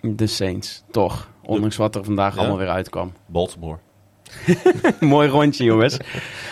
[0.00, 1.28] De Saints, toch.
[1.42, 2.40] Ondanks wat er vandaag Ja?
[2.40, 3.12] allemaal weer uitkwam.
[3.26, 3.78] Baltimore.
[5.00, 5.96] Mooi rondje, jongens.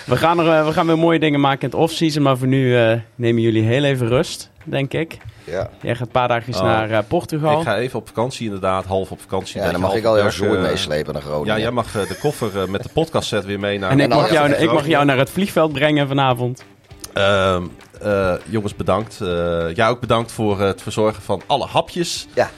[0.06, 2.22] We gaan, er, eh, we gaan weer mooie dingen maken in het off-season.
[2.22, 5.18] Maar voor nu eh, nemen jullie heel even rust, denk ik.
[5.44, 5.70] Ja.
[5.82, 6.62] Jij gaat een paar dagjes Oh.
[6.62, 7.58] naar eh, Portugal.
[7.58, 9.60] Ik ga even op vakantie inderdaad, half op vakantie.
[9.60, 11.54] Ja, dan mag ik al jouw zooi meeslepen naar Groningen.
[11.54, 13.90] Ja, jij mag de koffer met de podcastset weer mee naar...
[13.90, 16.64] en ik mag, jou, ik ik mag jou naar het vliegveld brengen vanavond.
[17.12, 17.62] Ehm,
[18.02, 19.20] eh, jongens, bedankt.
[19.20, 22.26] Eh jij ook bedankt voor het verzorgen van alle hapjes.
[22.34, 22.50] Ja,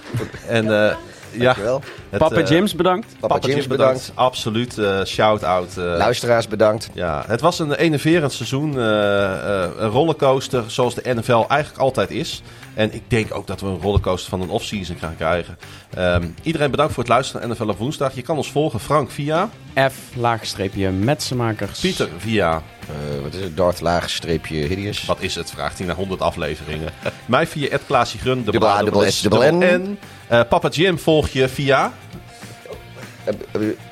[0.49, 0.97] En eh,
[1.39, 1.83] ja, dankjewel.
[2.11, 3.07] het, Papa eh, Jims, bedankt.
[3.21, 4.13] Papa, James bedankt.
[4.15, 4.79] Absoluut.
[4.79, 5.77] eh shout-out.
[5.77, 6.91] eh, Luisteraars bedankt.
[6.93, 8.79] ja, het was een enerverend seizoen.
[8.79, 12.43] eh, eh, een rollercoaster zoals de NFL eigenlijk altijd is.
[12.75, 15.59] En ik denk ook dat we een rollercoaster van een off-season gaan krijgen.
[15.95, 18.15] Ehm, iedereen bedankt voor het luisteren naar NFL op woensdag.
[18.15, 19.49] Je kan ons volgen, Frank via,
[19.91, 21.81] F, laagstreepje, metsenmakers.
[21.81, 23.57] Pieter via, Eh, wat is het?
[23.57, 25.05] Dart laagstreepje hideous.
[25.05, 25.51] wat is het?
[25.51, 26.91] Vraagt hij naar 100 afleveringen.
[27.27, 29.79] Mij via Ed Klaasje Grun, dubbel Dubbel A, A, dubbel dubbel S, S, dubbel dubbel
[29.79, 29.83] N.
[29.83, 29.99] N.
[30.29, 31.93] Eh, Papa Jim volg je via,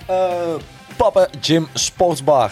[0.07, 0.19] Eh,
[0.97, 2.51] Papa Jim Sportsbar.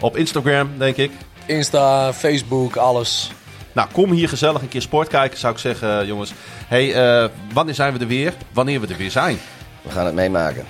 [0.00, 1.10] op Instagram denk ik.
[1.46, 3.30] Insta, Facebook, alles.
[3.72, 6.32] Nou, kom hier gezellig een keer sport kijken, zou ik zeggen, jongens.
[6.66, 8.32] hey, eh, wanneer zijn we er weer?
[8.52, 9.38] Wanneer we er weer zijn.
[9.82, 10.64] we gaan het meemaken.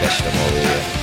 [0.00, 1.01] Best allemaal weer.